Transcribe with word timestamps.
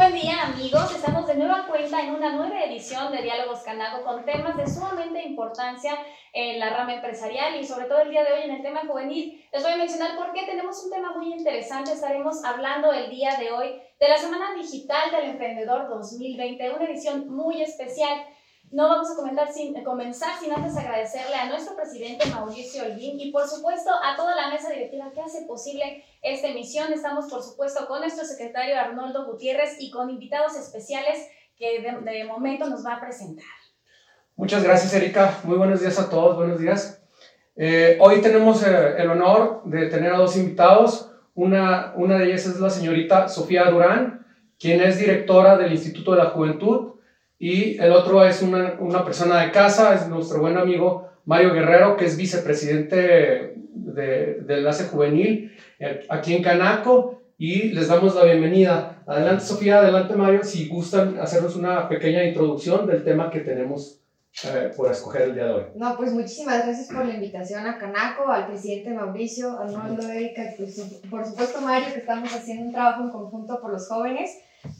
buen 0.00 0.14
día 0.14 0.44
amigos, 0.44 0.94
estamos 0.94 1.26
de 1.26 1.34
nueva 1.34 1.66
cuenta 1.66 2.00
en 2.00 2.14
una 2.14 2.32
nueva 2.32 2.62
edición 2.62 3.12
de 3.12 3.20
Diálogos 3.20 3.60
Canaco 3.60 4.02
con 4.02 4.24
temas 4.24 4.56
de 4.56 4.66
sumamente 4.66 5.22
importancia 5.22 5.92
en 6.32 6.58
la 6.58 6.70
rama 6.70 6.94
empresarial 6.94 7.60
y 7.60 7.66
sobre 7.66 7.84
todo 7.84 8.00
el 8.00 8.08
día 8.08 8.24
de 8.24 8.32
hoy 8.32 8.40
en 8.44 8.52
el 8.52 8.62
tema 8.62 8.80
juvenil. 8.86 9.46
Les 9.52 9.62
voy 9.62 9.72
a 9.72 9.76
mencionar 9.76 10.16
por 10.16 10.32
qué 10.32 10.46
tenemos 10.46 10.82
un 10.82 10.90
tema 10.90 11.12
muy 11.14 11.34
interesante. 11.34 11.92
Estaremos 11.92 12.42
hablando 12.42 12.94
el 12.94 13.10
día 13.10 13.36
de 13.36 13.50
hoy 13.50 13.78
de 14.00 14.08
la 14.08 14.16
Semana 14.16 14.54
Digital 14.54 15.10
del 15.10 15.32
Emprendedor 15.32 15.90
2020, 15.90 16.70
una 16.70 16.86
edición 16.86 17.28
muy 17.28 17.60
especial. 17.60 18.24
No 18.70 18.88
vamos 18.88 19.08
a 19.10 19.52
sin, 19.52 19.82
comenzar 19.82 20.38
sin 20.38 20.52
antes 20.52 20.76
agradecerle 20.76 21.34
a 21.34 21.48
nuestro 21.48 21.74
presidente 21.74 22.28
Mauricio 22.30 22.84
Olguín 22.84 23.18
y 23.18 23.32
por 23.32 23.48
supuesto 23.48 23.90
a 23.90 24.14
toda 24.14 24.36
la 24.36 24.48
mesa 24.48 24.70
directiva 24.70 25.10
que 25.12 25.20
hace 25.20 25.44
posible 25.44 26.04
esta 26.22 26.46
emisión. 26.46 26.92
Estamos 26.92 27.28
por 27.28 27.42
supuesto 27.42 27.88
con 27.88 28.00
nuestro 28.00 28.24
secretario 28.24 28.78
Arnoldo 28.78 29.26
Gutiérrez 29.26 29.76
y 29.80 29.90
con 29.90 30.08
invitados 30.08 30.56
especiales 30.56 31.18
que 31.56 31.82
de, 31.82 32.24
momento 32.24 32.70
nos 32.70 32.86
va 32.86 32.94
a 32.94 33.00
presentar. 33.00 33.44
Muchas 34.36 34.62
gracias 34.62 34.94
Erika, 34.94 35.40
muy 35.42 35.58
buenos 35.58 35.80
días 35.80 35.98
a 35.98 36.08
todos, 36.08 36.36
buenos 36.36 36.60
días. 36.60 37.02
Eh, 37.56 37.98
hoy 38.00 38.20
tenemos 38.20 38.62
eh, 38.62 38.94
el 38.98 39.10
honor 39.10 39.62
de 39.64 39.86
tener 39.86 40.12
a 40.12 40.18
dos 40.18 40.36
invitados. 40.36 41.10
Una, 41.34 41.92
una 41.96 42.18
de 42.18 42.26
ellas 42.26 42.46
es 42.46 42.60
la 42.60 42.70
señorita 42.70 43.28
Sofía 43.28 43.68
Durán, 43.68 44.24
quien 44.60 44.80
es 44.80 45.00
directora 45.00 45.56
del 45.56 45.72
Instituto 45.72 46.12
de 46.12 46.18
la 46.18 46.30
Juventud 46.30 46.99
y 47.40 47.78
el 47.80 47.90
otro 47.92 48.22
es 48.22 48.42
una, 48.42 48.76
una, 48.80 49.02
persona 49.02 49.40
de 49.40 49.50
casa, 49.50 49.94
es 49.94 50.06
nuestro 50.08 50.40
buen 50.40 50.58
amigo 50.58 51.08
Mario 51.24 51.54
Guerrero, 51.54 51.96
que 51.96 52.04
es 52.04 52.18
vicepresidente 52.18 53.54
de, 53.72 54.40
de 54.42 54.58
Enlace 54.58 54.84
Juvenil 54.84 55.50
eh, 55.78 56.04
aquí 56.10 56.36
en 56.36 56.42
Canaco. 56.42 57.18
Y 57.38 57.70
les 57.70 57.88
damos 57.88 58.14
la 58.14 58.24
bienvenida. 58.24 59.02
Adelante, 59.06 59.42
Sofía, 59.42 59.78
adelante, 59.78 60.14
Mario, 60.14 60.44
si 60.44 60.68
gustan 60.68 61.18
hacernos 61.18 61.56
una 61.56 61.88
pequeña 61.88 62.22
introducción 62.22 62.86
del 62.86 63.02
tema 63.02 63.30
que 63.30 63.40
tenemos 63.40 64.02
eh, 64.44 64.70
por 64.76 64.92
escoger 64.92 65.22
el 65.22 65.34
día 65.34 65.46
de 65.46 65.52
hoy. 65.52 65.64
No, 65.76 65.96
pues 65.96 66.12
muchísimas 66.12 66.66
gracias 66.66 66.88
por 66.88 67.06
la 67.06 67.14
invitación 67.14 67.66
a 67.66 67.78
Canaco, 67.78 68.28
al 68.28 68.48
presidente 68.48 68.92
Mauricio, 68.92 69.52
a 69.52 69.62
Arnoldo, 69.62 70.06
Erika, 70.06 70.42
y 70.42 70.56
pues, 70.58 70.78
por 71.08 71.24
supuesto 71.24 71.62
Mario, 71.62 71.88
que 71.94 72.00
estamos 72.00 72.30
haciendo 72.34 72.66
un 72.66 72.72
trabajo 72.72 73.04
en 73.04 73.10
conjunto 73.10 73.58
por 73.62 73.72
los 73.72 73.88
jóvenes. 73.88 74.30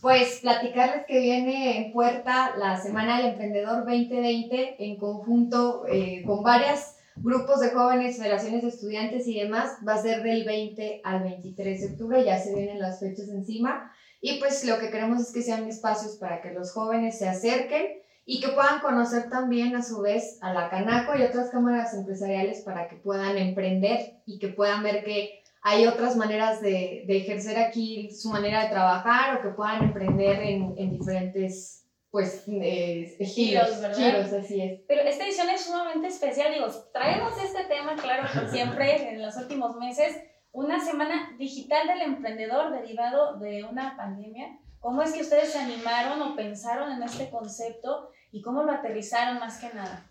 Pues 0.01 0.41
platicarles 0.41 1.07
que 1.07 1.21
viene 1.21 1.79
en 1.79 1.93
puerta 1.93 2.55
la 2.57 2.81
Semana 2.81 3.19
del 3.19 3.33
Emprendedor 3.33 3.85
2020 3.87 4.77
en 4.79 4.97
conjunto 4.97 5.85
eh, 5.89 6.23
con 6.27 6.43
varios 6.43 6.97
grupos 7.17 7.61
de 7.61 7.71
jóvenes, 7.71 8.19
federaciones 8.19 8.63
de 8.63 8.69
estudiantes 8.69 9.27
y 9.27 9.39
demás. 9.39 9.79
Va 9.87 9.95
a 9.95 10.03
ser 10.03 10.23
del 10.23 10.45
20 10.45 11.01
al 11.05 11.23
23 11.23 11.81
de 11.81 11.87
octubre, 11.89 12.25
ya 12.25 12.39
se 12.39 12.55
vienen 12.55 12.79
las 12.79 13.01
fechas 13.01 13.29
encima. 13.29 13.93
Y 14.21 14.39
pues 14.39 14.65
lo 14.65 14.79
que 14.79 14.91
queremos 14.91 15.21
es 15.21 15.33
que 15.33 15.43
sean 15.43 15.67
espacios 15.67 16.17
para 16.17 16.43
que 16.43 16.53
los 16.53 16.73
jóvenes 16.73 17.19
se 17.19 17.29
acerquen 17.29 18.01
y 18.27 18.41
que 18.41 18.49
puedan 18.49 18.81
conocer 18.81 19.31
también 19.31 19.75
a 19.75 19.83
su 19.83 20.03
vez 20.03 20.39
a 20.43 20.53
la 20.53 20.69
Canaco 20.69 21.17
y 21.17 21.23
otras 21.23 21.51
cámaras 21.51 21.95
empresariales 21.95 22.61
para 22.61 22.87
que 22.87 22.97
puedan 22.97 23.39
emprender 23.39 24.19
y 24.27 24.39
que 24.39 24.49
puedan 24.49 24.83
ver 24.83 25.05
que 25.05 25.40
hay 25.63 25.87
otras 25.87 26.17
maneras 26.17 26.61
de, 26.61 27.05
de, 27.07 27.17
ejercer 27.19 27.59
aquí 27.59 28.11
su 28.11 28.31
manera 28.31 28.65
de 28.65 28.71
trabajar 28.71 29.37
o 29.37 29.43
que 29.43 29.51
puedan 29.51 29.85
emprender 29.85 30.41
en, 30.41 30.75
en 30.77 30.99
diferentes 30.99 31.81
pues 32.11 32.43
eh, 32.49 33.17
giros, 33.21 33.71
giros, 33.95 34.33
así 34.33 34.61
es. 34.61 34.81
Pero 34.89 35.03
esta 35.03 35.25
edición 35.25 35.49
es 35.49 35.65
sumamente 35.65 36.09
especial, 36.09 36.53
digo, 36.53 36.67
traemos 36.93 37.41
este 37.41 37.65
tema, 37.65 37.95
claro, 37.95 38.29
que 38.33 38.49
siempre 38.51 39.11
en 39.11 39.23
los 39.23 39.37
últimos 39.37 39.77
meses, 39.77 40.17
una 40.51 40.85
semana 40.85 41.37
digital 41.39 41.87
del 41.87 42.03
emprendedor 42.03 42.73
derivado 42.73 43.39
de 43.39 43.63
una 43.65 43.97
pandemia. 43.97 44.59
¿Cómo 44.81 45.03
es 45.03 45.13
que 45.13 45.21
ustedes 45.21 45.53
se 45.53 45.59
animaron 45.59 46.21
o 46.23 46.35
pensaron 46.35 46.91
en 46.91 47.03
este 47.03 47.31
concepto 47.31 48.11
y 48.33 48.43
cómo 48.43 48.65
lo 48.65 48.73
aterrizaron 48.73 49.39
más 49.39 49.61
que 49.61 49.73
nada? 49.73 50.10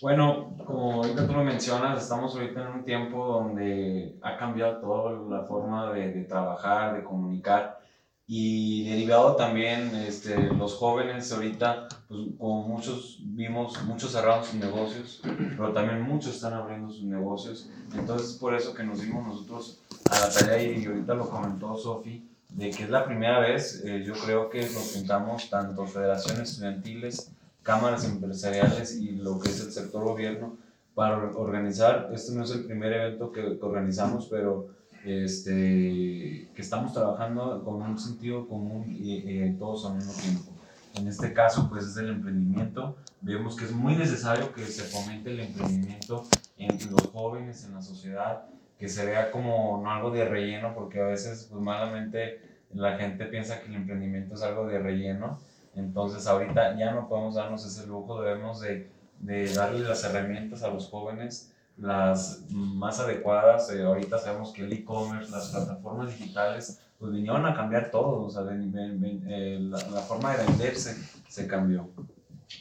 Bueno, 0.00 0.56
como 0.66 1.02
ahorita 1.02 1.26
tú 1.26 1.32
lo 1.32 1.44
mencionas, 1.44 2.02
estamos 2.02 2.34
ahorita 2.34 2.62
en 2.62 2.68
un 2.68 2.84
tiempo 2.84 3.24
donde 3.26 4.18
ha 4.22 4.36
cambiado 4.36 4.78
toda 4.78 5.38
la 5.38 5.44
forma 5.46 5.92
de, 5.92 6.12
de, 6.12 6.24
trabajar, 6.24 6.96
de 6.96 7.04
comunicar 7.04 7.84
y 8.26 8.88
derivado 8.88 9.36
también 9.36 9.94
este, 9.96 10.54
los 10.54 10.74
jóvenes 10.74 11.30
ahorita, 11.30 11.88
pues 12.08 12.20
como 12.38 12.66
muchos 12.66 13.18
vimos, 13.20 13.82
muchos 13.84 14.12
cerraron 14.12 14.44
sus 14.44 14.54
negocios, 14.54 15.20
pero 15.22 15.72
también 15.72 16.02
muchos 16.02 16.36
están 16.36 16.54
abriendo 16.54 16.90
sus 16.90 17.04
negocios. 17.04 17.68
Entonces 17.94 18.38
por 18.38 18.54
eso 18.54 18.74
que 18.74 18.82
nos 18.82 19.02
dimos 19.02 19.26
nosotros 19.26 19.82
a 20.10 20.20
la 20.20 20.30
tarea 20.30 20.62
y 20.62 20.86
ahorita 20.86 21.14
lo 21.14 21.28
comentó 21.28 21.76
Sofi, 21.76 22.26
de 22.48 22.70
que 22.70 22.84
es 22.84 22.90
la 22.90 23.04
primera 23.04 23.40
vez, 23.40 23.82
eh, 23.84 24.02
yo 24.06 24.14
creo 24.14 24.48
que 24.48 24.60
nos 24.60 24.94
juntamos 24.94 25.50
tanto 25.50 25.84
federaciones 25.86 26.52
estudiantiles, 26.52 27.33
cámaras 27.64 28.04
empresariales 28.04 28.96
y 28.96 29.16
lo 29.16 29.40
que 29.40 29.50
es 29.50 29.60
el 29.60 29.72
sector 29.72 30.04
gobierno 30.04 30.56
para 30.94 31.16
organizar. 31.36 32.10
Este 32.12 32.32
no 32.32 32.44
es 32.44 32.52
el 32.52 32.66
primer 32.66 32.92
evento 32.92 33.32
que, 33.32 33.58
organizamos, 33.60 34.28
pero 34.30 34.68
este, 35.04 36.48
que 36.54 36.62
estamos 36.62 36.92
trabajando 36.92 37.64
con 37.64 37.82
un 37.82 37.98
sentido 37.98 38.46
común 38.46 38.84
y 38.88 39.52
todos 39.54 39.86
al 39.86 39.96
mismo 39.96 40.12
tiempo. 40.12 40.54
En 40.94 41.08
este 41.08 41.32
caso, 41.32 41.68
pues 41.68 41.86
es 41.86 41.96
el 41.96 42.08
emprendimiento. 42.08 42.96
Vemos 43.20 43.56
que 43.56 43.64
es 43.64 43.72
muy 43.72 43.96
necesario 43.96 44.52
que 44.52 44.64
se 44.64 44.82
fomente 44.82 45.30
el 45.30 45.40
emprendimiento 45.40 46.24
entre 46.56 46.90
los 46.90 47.08
jóvenes, 47.08 47.64
en 47.64 47.74
la 47.74 47.82
sociedad, 47.82 48.44
que 48.78 48.88
se 48.88 49.04
vea 49.04 49.32
como 49.32 49.80
no 49.82 49.90
algo 49.90 50.12
de 50.12 50.24
relleno, 50.24 50.72
porque 50.74 51.00
a 51.00 51.06
veces, 51.06 51.48
pues 51.50 51.60
malamente, 51.60 52.40
la 52.72 52.96
gente 52.96 53.24
piensa 53.26 53.60
que 53.60 53.68
el 53.68 53.74
emprendimiento 53.74 54.34
es 54.34 54.42
algo 54.42 54.66
de 54.66 54.78
relleno 54.78 55.40
entonces 55.76 56.26
ahorita 56.26 56.76
ya 56.76 56.92
no 56.92 57.08
podemos 57.08 57.34
darnos 57.34 57.64
ese 57.66 57.86
lujo, 57.86 58.22
debemos 58.22 58.60
de, 58.60 58.90
de 59.20 59.52
darle 59.52 59.80
las 59.80 60.04
herramientas 60.04 60.62
a 60.62 60.68
los 60.68 60.88
jóvenes 60.88 61.54
las 61.76 62.44
más 62.50 63.00
adecuadas. 63.00 63.70
Eh, 63.72 63.82
ahorita 63.82 64.18
sabemos 64.18 64.52
que 64.52 64.62
el 64.62 64.72
e-commerce, 64.72 65.30
las 65.30 65.48
plataformas 65.48 66.08
digitales, 66.08 66.80
pues 66.98 67.12
vinieron 67.12 67.44
a 67.46 67.54
cambiar 67.54 67.90
todo, 67.90 68.22
o 68.22 68.30
sea, 68.30 68.42
eh, 68.50 69.58
la, 69.60 69.78
la, 69.90 70.00
forma 70.00 70.36
de 70.36 70.46
venderse 70.46 70.96
se 71.28 71.46
cambió. 71.46 71.88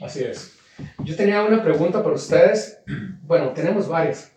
Así 0.01 0.23
es. 0.23 0.57
Yo 1.03 1.15
tenía 1.15 1.43
una 1.43 1.61
pregunta 1.61 2.01
para 2.03 2.15
ustedes. 2.15 2.81
Bueno, 3.25 3.51
tenemos 3.51 3.87
varias. 3.87 4.32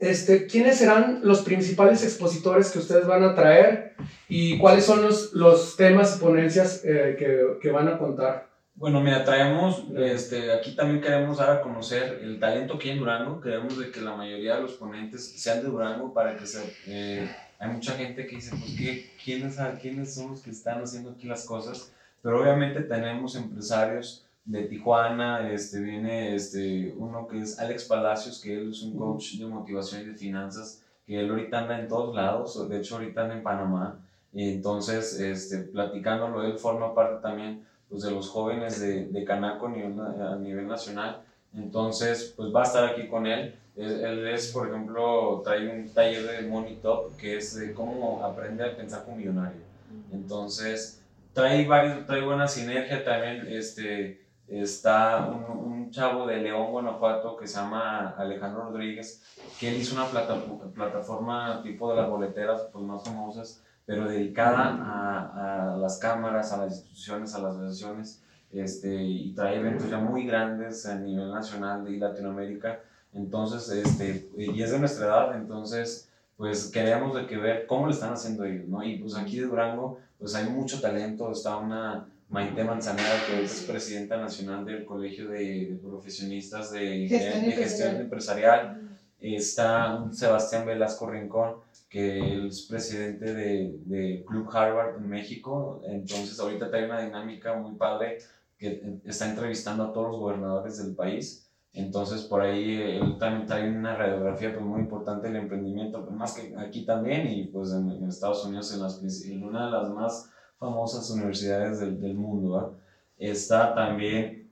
Este, 0.00 0.46
¿Quiénes 0.46 0.78
serán 0.78 1.20
los 1.22 1.42
principales 1.42 2.02
expositores 2.02 2.70
que 2.70 2.78
ustedes 2.78 3.06
van 3.06 3.22
a 3.22 3.34
traer 3.34 3.94
y 4.30 4.56
cuáles 4.56 4.86
son 4.86 5.02
los, 5.02 5.34
los 5.34 5.76
temas 5.76 6.16
y 6.16 6.20
ponencias 6.20 6.82
eh, 6.84 7.16
que, 7.18 7.58
que, 7.60 7.70
van 7.70 7.86
a 7.86 7.98
contar? 7.98 8.48
Bueno, 8.74 9.02
mira, 9.02 9.26
traemos, 9.26 9.84
este, 9.98 10.52
aquí 10.52 10.74
también 10.74 11.02
queremos 11.02 11.36
dar 11.36 11.50
a 11.50 11.60
conocer 11.60 12.20
el 12.22 12.40
talento 12.40 12.78
que 12.78 12.88
hay 12.88 12.94
en 12.94 13.00
Durango. 13.00 13.42
Queremos 13.42 13.78
de 13.78 13.90
que 13.90 14.00
la 14.00 14.16
mayoría 14.16 14.56
de 14.56 14.62
los 14.62 14.72
ponentes 14.72 15.38
sean 15.38 15.60
de 15.60 15.68
Durango 15.68 16.14
para 16.14 16.34
que 16.34 16.46
se... 16.46 16.62
Eh, 16.86 17.30
hay 17.58 17.68
mucha 17.68 17.92
gente 17.92 18.26
que 18.26 18.36
dice, 18.36 18.56
pues, 18.56 18.74
¿qué, 18.78 19.10
quiénes, 19.22 19.58
¿quiénes 19.82 20.14
son 20.14 20.30
los 20.30 20.40
que 20.40 20.50
están 20.50 20.82
haciendo 20.82 21.10
aquí 21.10 21.26
las 21.26 21.44
cosas? 21.44 21.92
Pero 22.22 22.40
obviamente 22.40 22.80
tenemos 22.80 23.36
empresarios 23.36 24.24
de 24.44 24.62
Tijuana, 24.64 25.50
este, 25.50 25.80
viene 25.80 26.34
este, 26.34 26.94
uno 26.96 27.26
que 27.26 27.40
es 27.40 27.58
Alex 27.58 27.84
Palacios, 27.84 28.40
que 28.40 28.54
él 28.54 28.70
es 28.70 28.82
un 28.82 28.96
coach 28.96 29.34
de 29.34 29.46
motivación 29.46 30.02
y 30.02 30.04
de 30.06 30.14
finanzas, 30.14 30.82
que 31.06 31.20
él 31.20 31.30
ahorita 31.30 31.60
anda 31.60 31.80
en 31.80 31.88
todos 31.88 32.14
lados, 32.14 32.68
de 32.68 32.78
hecho 32.78 32.96
ahorita 32.96 33.22
anda 33.22 33.34
en 33.34 33.42
Panamá, 33.42 34.00
y 34.32 34.50
entonces 34.50 35.18
este, 35.20 35.58
platicándolo, 35.58 36.44
él 36.44 36.58
forma 36.58 36.94
parte 36.94 37.20
también 37.22 37.64
pues, 37.88 38.02
de 38.02 38.10
los 38.10 38.28
jóvenes 38.28 38.80
de, 38.80 39.06
de 39.06 39.24
Canaco 39.24 39.66
a 39.66 39.70
nivel, 39.70 40.00
a 40.00 40.36
nivel 40.36 40.66
nacional, 40.66 41.22
entonces 41.54 42.32
pues 42.36 42.54
va 42.54 42.60
a 42.60 42.64
estar 42.64 42.84
aquí 42.84 43.08
con 43.08 43.26
él. 43.26 43.54
Él 43.76 44.28
es, 44.28 44.48
por 44.48 44.68
ejemplo, 44.68 45.40
trae 45.42 45.68
un 45.68 45.88
taller 45.88 46.22
de 46.26 46.48
Money 46.48 46.80
Top, 46.82 47.16
que 47.16 47.36
es 47.36 47.54
de 47.58 47.72
cómo 47.72 48.22
aprender 48.22 48.72
a 48.72 48.76
pensar 48.76 49.04
como 49.04 49.16
millonario. 49.16 49.60
Entonces, 50.12 51.02
trae, 51.32 51.66
varios, 51.66 52.06
trae 52.06 52.20
buena 52.20 52.46
sinergia 52.46 53.02
también, 53.04 53.46
este, 53.48 54.20
está 54.50 55.28
un, 55.28 55.72
un, 55.72 55.90
chavo 55.90 56.26
de 56.26 56.38
León, 56.38 56.70
Guanajuato, 56.70 57.36
que 57.36 57.46
se 57.46 57.56
llama 57.58 58.10
Alejandro 58.10 58.64
Rodríguez, 58.64 59.22
que 59.58 59.68
él 59.68 59.76
hizo 59.76 59.94
una 59.94 60.06
plata, 60.06 60.36
plataforma 60.74 61.62
tipo 61.62 61.90
de 61.90 61.96
las 61.96 62.08
boleteras 62.08 62.62
pues, 62.72 62.84
más 62.84 63.02
famosas, 63.04 63.62
pero 63.86 64.08
dedicada 64.08 64.68
a, 64.68 65.72
a, 65.72 65.76
las 65.76 65.98
cámaras, 65.98 66.52
a 66.52 66.58
las 66.58 66.72
instituciones, 66.72 67.34
a 67.34 67.40
las 67.40 67.56
asociaciones, 67.56 68.22
este, 68.52 69.02
y 69.02 69.32
trae 69.34 69.56
eventos 69.56 69.88
ya 69.90 69.98
muy 69.98 70.26
grandes 70.26 70.86
a 70.86 70.96
nivel 70.96 71.30
nacional 71.30 71.88
y 71.88 71.98
Latinoamérica. 71.98 72.80
Entonces, 73.12 73.68
este, 73.70 74.30
y 74.36 74.62
es 74.62 74.70
de 74.70 74.78
nuestra 74.78 75.06
edad, 75.06 75.36
entonces, 75.36 76.08
pues 76.36 76.70
queremos 76.70 77.14
de 77.14 77.26
que 77.26 77.36
ver 77.36 77.66
cómo 77.66 77.86
lo 77.86 77.92
están 77.92 78.12
haciendo 78.12 78.44
ellos, 78.44 78.68
¿no? 78.68 78.82
Y 78.82 78.98
pues 78.98 79.16
aquí 79.16 79.38
de 79.38 79.46
Durango, 79.46 79.98
pues 80.18 80.34
hay 80.34 80.48
mucho 80.48 80.80
talento, 80.80 81.30
está 81.32 81.56
una 81.56 82.06
Maite 82.30 82.62
Manzanera, 82.62 83.26
que 83.26 83.42
es 83.42 83.62
presidenta 83.62 84.16
nacional 84.16 84.64
del 84.64 84.84
Colegio 84.84 85.28
de, 85.28 85.78
Profesionistas 85.82 86.70
de 86.70 87.08
Gestión, 87.08 87.96
Empresarial. 87.96 88.98
está 89.18 90.04
Sebastián 90.12 90.64
Velasco 90.64 91.10
Rincón, 91.10 91.56
que 91.88 92.46
es 92.46 92.62
presidente 92.62 93.34
de, 93.34 93.74
de 93.84 94.24
Club 94.26 94.48
Harvard 94.52 94.96
en 94.98 95.08
México. 95.08 95.82
Entonces 95.84 96.38
ahorita 96.38 96.70
trae 96.70 96.84
una 96.84 97.00
dinámica 97.02 97.54
muy 97.54 97.74
padre 97.74 98.18
que 98.56 99.00
está 99.04 99.28
entrevistando 99.28 99.84
a 99.84 99.92
todos 99.92 100.08
los 100.08 100.18
gobernadores 100.18 100.78
del 100.78 100.94
país. 100.94 101.50
Entonces 101.72 102.22
por 102.22 102.42
ahí 102.42 102.80
él 102.80 103.16
también 103.18 103.46
trae 103.46 103.68
una 103.70 103.96
radiografía 103.96 104.52
pues, 104.52 104.64
muy 104.64 104.80
importante 104.80 105.28
del 105.28 105.36
emprendimiento, 105.36 106.02
más 106.10 106.34
que 106.34 106.54
aquí 106.56 106.84
también 106.84 107.28
y 107.28 107.44
pues 107.44 107.72
en, 107.72 108.04
Estados 108.08 108.44
Unidos 108.44 108.74
en, 108.74 108.82
las, 108.82 109.24
en, 109.24 109.44
una 109.44 109.66
de 109.66 109.72
las 109.72 109.90
más 109.90 110.30
famosas 110.60 111.10
universidades 111.10 111.80
del, 111.80 112.00
del 112.00 112.14
mundo. 112.14 112.76
Está 113.18 113.74
también 113.74 114.48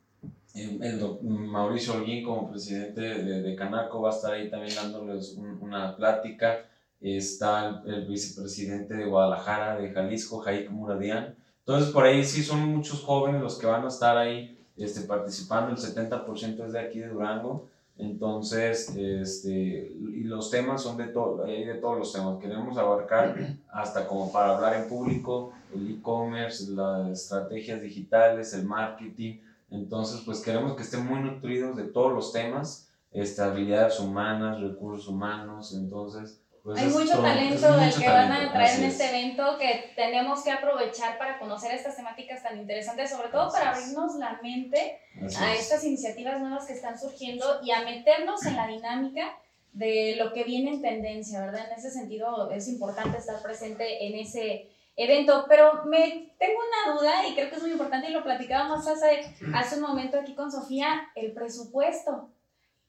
el, 0.54 1.18
Mauricio 1.22 1.94
Holguín 1.94 2.24
como 2.24 2.50
presidente 2.50 3.00
de, 3.00 3.42
de, 3.42 3.54
Canaco 3.54 4.00
va 4.00 4.10
a 4.10 4.14
estar 4.14 4.32
ahí 4.32 4.50
también 4.50 4.74
dándoles 4.74 5.36
una 5.36 5.94
plática. 5.94 6.64
Está 7.00 7.82
el, 7.86 8.06
vicepresidente 8.06 8.94
de 8.94 9.04
Guadalajara, 9.04 9.76
de 9.76 9.90
Jalisco, 9.90 10.40
Jaik 10.40 10.70
Muradian. 10.70 11.36
Entonces, 11.60 11.90
por 11.92 12.04
ahí 12.04 12.24
sí 12.24 12.42
son 12.42 12.60
muchos 12.60 13.02
jóvenes 13.02 13.42
los 13.42 13.58
que 13.58 13.66
van 13.66 13.84
a 13.84 13.88
estar 13.88 14.16
ahí 14.16 14.58
este, 14.76 15.02
participando. 15.02 15.70
El 15.70 15.76
70% 15.76 16.66
es 16.66 16.72
de 16.72 16.80
aquí 16.80 17.00
de 17.00 17.08
Durango. 17.08 17.68
Entonces, 17.98 18.94
este, 18.96 19.92
y 19.98 20.22
los 20.24 20.50
temas 20.50 20.82
son 20.82 20.96
de, 20.96 21.08
todo, 21.08 21.44
de 21.44 21.74
todos 21.74 21.98
los 21.98 22.12
temas. 22.12 22.38
Queremos 22.38 22.78
abarcar 22.78 23.58
hasta 23.68 24.06
como 24.06 24.32
para 24.32 24.56
hablar 24.56 24.74
en 24.74 24.88
público, 24.88 25.52
el 25.74 25.90
e-commerce, 25.90 26.70
las 26.70 27.10
estrategias 27.10 27.82
digitales, 27.82 28.54
el 28.54 28.64
marketing, 28.64 29.38
entonces, 29.70 30.22
pues 30.24 30.40
queremos 30.40 30.74
que 30.76 30.82
estén 30.82 31.06
muy 31.06 31.20
nutridos 31.20 31.76
de 31.76 31.84
todos 31.84 32.12
los 32.12 32.32
temas, 32.32 32.88
este, 33.12 33.42
habilidades 33.42 34.00
humanas, 34.00 34.60
recursos 34.60 35.08
humanos, 35.08 35.74
entonces... 35.74 36.40
Pues 36.68 36.82
Hay 36.82 36.88
mucho 36.88 37.22
talento 37.22 37.80
el 37.80 37.94
que 37.94 38.06
van 38.06 38.30
a 38.30 38.52
traer 38.52 38.78
en 38.78 38.84
este 38.84 39.08
evento 39.08 39.56
que 39.56 39.90
tenemos 39.96 40.44
que 40.44 40.50
aprovechar 40.50 41.16
para 41.16 41.38
conocer 41.38 41.72
estas 41.72 41.96
temáticas 41.96 42.42
tan 42.42 42.58
interesantes, 42.58 43.08
sobre 43.08 43.28
todo 43.28 43.50
para 43.50 43.70
abrirnos 43.70 44.16
la 44.16 44.38
mente 44.42 45.00
a 45.40 45.54
estas 45.54 45.82
iniciativas 45.84 46.38
nuevas 46.38 46.66
que 46.66 46.74
están 46.74 46.98
surgiendo 46.98 47.60
y 47.62 47.70
a 47.70 47.84
meternos 47.84 48.44
en 48.44 48.56
la 48.56 48.66
dinámica 48.66 49.34
de 49.72 50.16
lo 50.18 50.34
que 50.34 50.44
viene 50.44 50.72
en 50.72 50.82
tendencia, 50.82 51.40
¿verdad? 51.40 51.68
En 51.72 51.78
ese 51.78 51.90
sentido 51.90 52.50
es 52.50 52.68
importante 52.68 53.16
estar 53.16 53.40
presente 53.40 54.06
en 54.06 54.18
ese 54.18 54.68
evento, 54.94 55.46
pero 55.48 55.84
me 55.86 56.34
tengo 56.38 56.58
una 56.84 56.98
duda 56.98 57.26
y 57.26 57.34
creo 57.34 57.48
que 57.48 57.56
es 57.56 57.62
muy 57.62 57.70
importante 57.70 58.10
y 58.10 58.12
lo 58.12 58.22
platicábamos 58.22 58.86
hace, 58.86 59.34
hace 59.54 59.76
un 59.76 59.80
momento 59.80 60.20
aquí 60.20 60.34
con 60.34 60.52
Sofía, 60.52 61.08
el 61.14 61.32
presupuesto. 61.32 62.28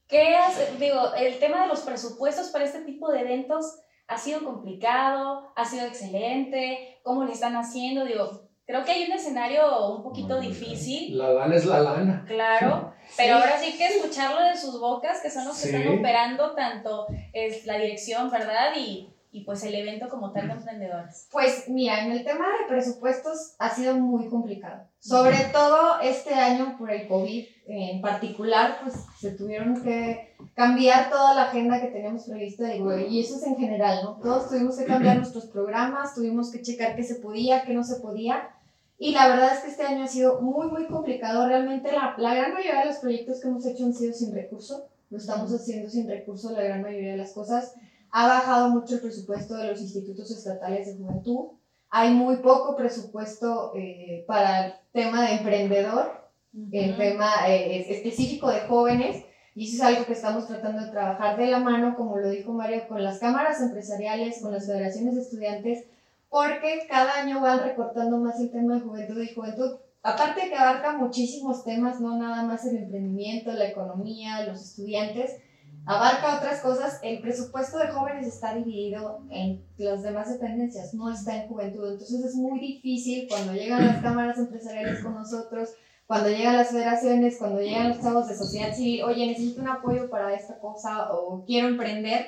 ¿Qué 0.10 0.36
hace? 0.36 0.76
Digo, 0.80 1.14
el 1.14 1.38
tema 1.38 1.62
de 1.62 1.68
los 1.68 1.82
presupuestos 1.82 2.48
para 2.50 2.66
este 2.66 2.82
tipo 2.82 3.12
de 3.12 3.22
eventos 3.22 3.80
ha 4.08 4.18
sido 4.18 4.44
complicado, 4.44 5.54
ha 5.56 5.66
sido 5.66 5.86
excelente, 5.86 7.00
¿cómo 7.04 7.26
le 7.26 7.32
están 7.32 7.56
haciendo? 7.56 8.06
Digo, 8.06 8.50
creo 8.66 8.84
que 8.84 8.92
hay 8.92 9.04
un 9.04 9.12
escenario 9.12 9.88
un 9.90 10.02
poquito 10.02 10.40
difícil. 10.40 11.16
La 11.16 11.30
lana 11.32 11.56
es 11.56 11.66
la 11.66 11.82
lana. 11.82 12.26
Claro, 12.28 12.92
pero 13.16 13.36
ahora 13.36 13.60
sí 13.60 13.78
que 13.78 13.86
escucharlo 13.86 14.42
de 14.42 14.58
sus 14.58 14.80
bocas, 14.80 15.22
que 15.22 15.30
son 15.30 15.46
los 15.46 15.62
que 15.62 15.70
están 15.70 16.00
operando 16.00 16.56
tanto 16.56 17.06
es 17.32 17.68
la 17.68 17.78
dirección, 17.78 18.32
¿verdad? 18.32 18.72
Y, 18.76 19.14
y 19.32 19.44
pues 19.44 19.64
el 19.64 19.76
evento 19.76 20.10
como 20.10 20.32
tal 20.32 20.48
de 20.48 20.54
emprendedores? 20.54 21.28
Pues 21.32 21.66
mira, 21.70 22.04
en 22.04 22.12
el 22.12 22.24
tema 22.24 22.46
de 22.46 22.68
presupuestos 22.68 23.56
ha 23.60 23.70
sido 23.70 23.96
muy 23.96 24.28
complicado. 24.28 24.88
Sobre 25.00 25.38
todo 25.52 26.00
este 26.02 26.34
año 26.34 26.76
por 26.78 26.92
el 26.92 27.08
COVID 27.08 27.46
en 27.68 28.02
particular, 28.02 28.80
pues 28.82 28.96
se 29.20 29.32
tuvieron 29.32 29.82
que 29.84 30.36
cambiar 30.56 31.10
toda 31.10 31.36
la 31.36 31.44
agenda 31.44 31.80
que 31.80 31.88
teníamos 31.88 32.24
prevista 32.24 32.74
y 32.76 33.20
eso 33.20 33.36
es 33.36 33.44
en 33.44 33.58
general, 33.58 34.00
¿no? 34.04 34.20
Todos 34.22 34.50
tuvimos 34.50 34.78
que 34.78 34.86
cambiar 34.86 35.18
nuestros 35.18 35.46
programas, 35.46 36.16
tuvimos 36.16 36.52
que 36.52 36.62
checar 36.62 36.96
qué 36.96 37.04
se 37.04 37.16
podía, 37.16 37.64
qué 37.64 37.74
no 37.74 37.84
se 37.84 38.00
podía. 38.00 38.50
Y 38.98 39.14
la 39.14 39.30
verdad 39.30 39.54
es 39.54 39.60
que 39.60 39.70
este 39.70 39.84
año 39.84 40.04
ha 40.04 40.08
sido 40.08 40.42
muy, 40.42 40.68
muy 40.68 40.86
complicado. 40.88 41.48
Realmente 41.48 41.92
la, 41.92 42.16
la 42.18 42.34
gran 42.34 42.54
mayoría 42.54 42.82
de 42.82 42.88
los 42.88 42.98
proyectos 42.98 43.40
que 43.40 43.48
hemos 43.48 43.66
hecho 43.66 43.86
han 43.86 43.94
sido 43.94 44.14
sin 44.14 44.34
recurso. 44.34 44.88
Lo 45.10 45.18
estamos 45.18 45.54
haciendo 45.54 45.90
sin 45.90 46.08
recurso 46.10 46.52
la 46.52 46.64
gran 46.64 46.82
mayoría 46.82 47.12
de 47.12 47.18
las 47.18 47.32
cosas. 47.32 47.76
Ha 48.12 48.28
bajado 48.28 48.70
mucho 48.70 48.96
el 48.96 49.02
presupuesto 49.02 49.56
de 49.56 49.68
los 49.68 49.82
institutos 49.82 50.32
estatales 50.32 50.88
de 50.88 50.98
juventud. 51.04 51.52
Hay 51.90 52.14
muy 52.14 52.38
poco 52.38 52.76
presupuesto 52.76 53.74
eh, 53.76 54.24
para 54.28 54.66
el 54.66 54.74
tema 54.94 55.24
de 55.24 55.36
emprendedor, 55.36 56.30
el 56.72 56.98
tema 56.98 57.30
eh, 57.48 57.92
específico 57.92 58.50
de 58.50 58.62
jóvenes. 58.62 59.26
Y 59.56 59.68
eso 59.68 59.76
es 59.76 59.82
algo 59.82 60.06
que 60.06 60.14
estamos 60.14 60.48
tratando 60.48 60.86
de 60.86 60.92
trabajar 60.92 61.38
de 61.38 61.48
la 61.48 61.60
mano, 61.60 61.96
como 61.96 62.18
lo 62.18 62.30
dijo 62.30 62.54
Mario, 62.54 62.88
con 62.88 63.04
las 63.04 63.20
cámaras 63.20 63.62
empresariales, 63.62 64.42
con 64.42 64.52
las 64.52 64.68
federaciones 64.68 65.16
de 65.16 65.22
estudiantes, 65.22 65.86
porque 66.30 66.86
cada 66.88 67.16
año 67.16 67.42
van 67.42 67.64
recortando 67.64 68.18
más 68.20 68.40
el 68.40 68.52
tema 68.52 68.76
de 68.76 68.82
juventud 68.82 69.22
y 69.22 69.34
juventud. 69.34 69.78
Aparte 70.02 70.48
que 70.48 70.56
abarca 70.56 70.98
muchísimos 70.98 71.64
temas, 71.66 72.00
no 72.00 72.18
nada 72.18 72.44
más 72.44 72.66
el 72.66 72.78
emprendimiento, 72.78 73.52
la 73.52 73.68
economía, 73.68 74.46
los 74.46 74.62
estudiantes, 74.62 75.36
abarca 75.90 76.38
otras 76.38 76.62
cosas, 76.62 77.00
el 77.02 77.20
presupuesto 77.20 77.80
de 77.80 77.88
jóvenes 77.88 78.28
está 78.28 78.54
dividido 78.54 79.22
en 79.32 79.66
las 79.80 80.04
demás 80.04 80.30
dependencias, 80.32 80.94
no 80.94 81.12
está 81.12 81.36
en 81.36 81.48
juventud. 81.48 81.94
Entonces 81.94 82.26
es 82.26 82.36
muy 82.36 82.60
difícil 82.60 83.28
cuando 83.28 83.54
llegan 83.54 83.88
las 83.88 84.00
cámaras 84.04 84.38
empresariales 84.38 85.02
con 85.02 85.16
nosotros, 85.16 85.70
cuando 86.06 86.30
llegan 86.30 86.58
las 86.58 86.70
federaciones, 86.70 87.38
cuando 87.40 87.60
llegan 87.62 87.90
los 87.90 88.02
chavos 88.02 88.28
de 88.28 88.38
sociedad 88.38 88.72
civil, 88.72 89.02
oye, 89.02 89.26
necesito 89.26 89.62
un 89.62 89.68
apoyo 89.68 90.12
para 90.12 90.32
esta 90.36 90.60
cosa 90.60 91.12
o 91.12 91.44
quiero 91.44 91.70
emprender, 91.70 92.28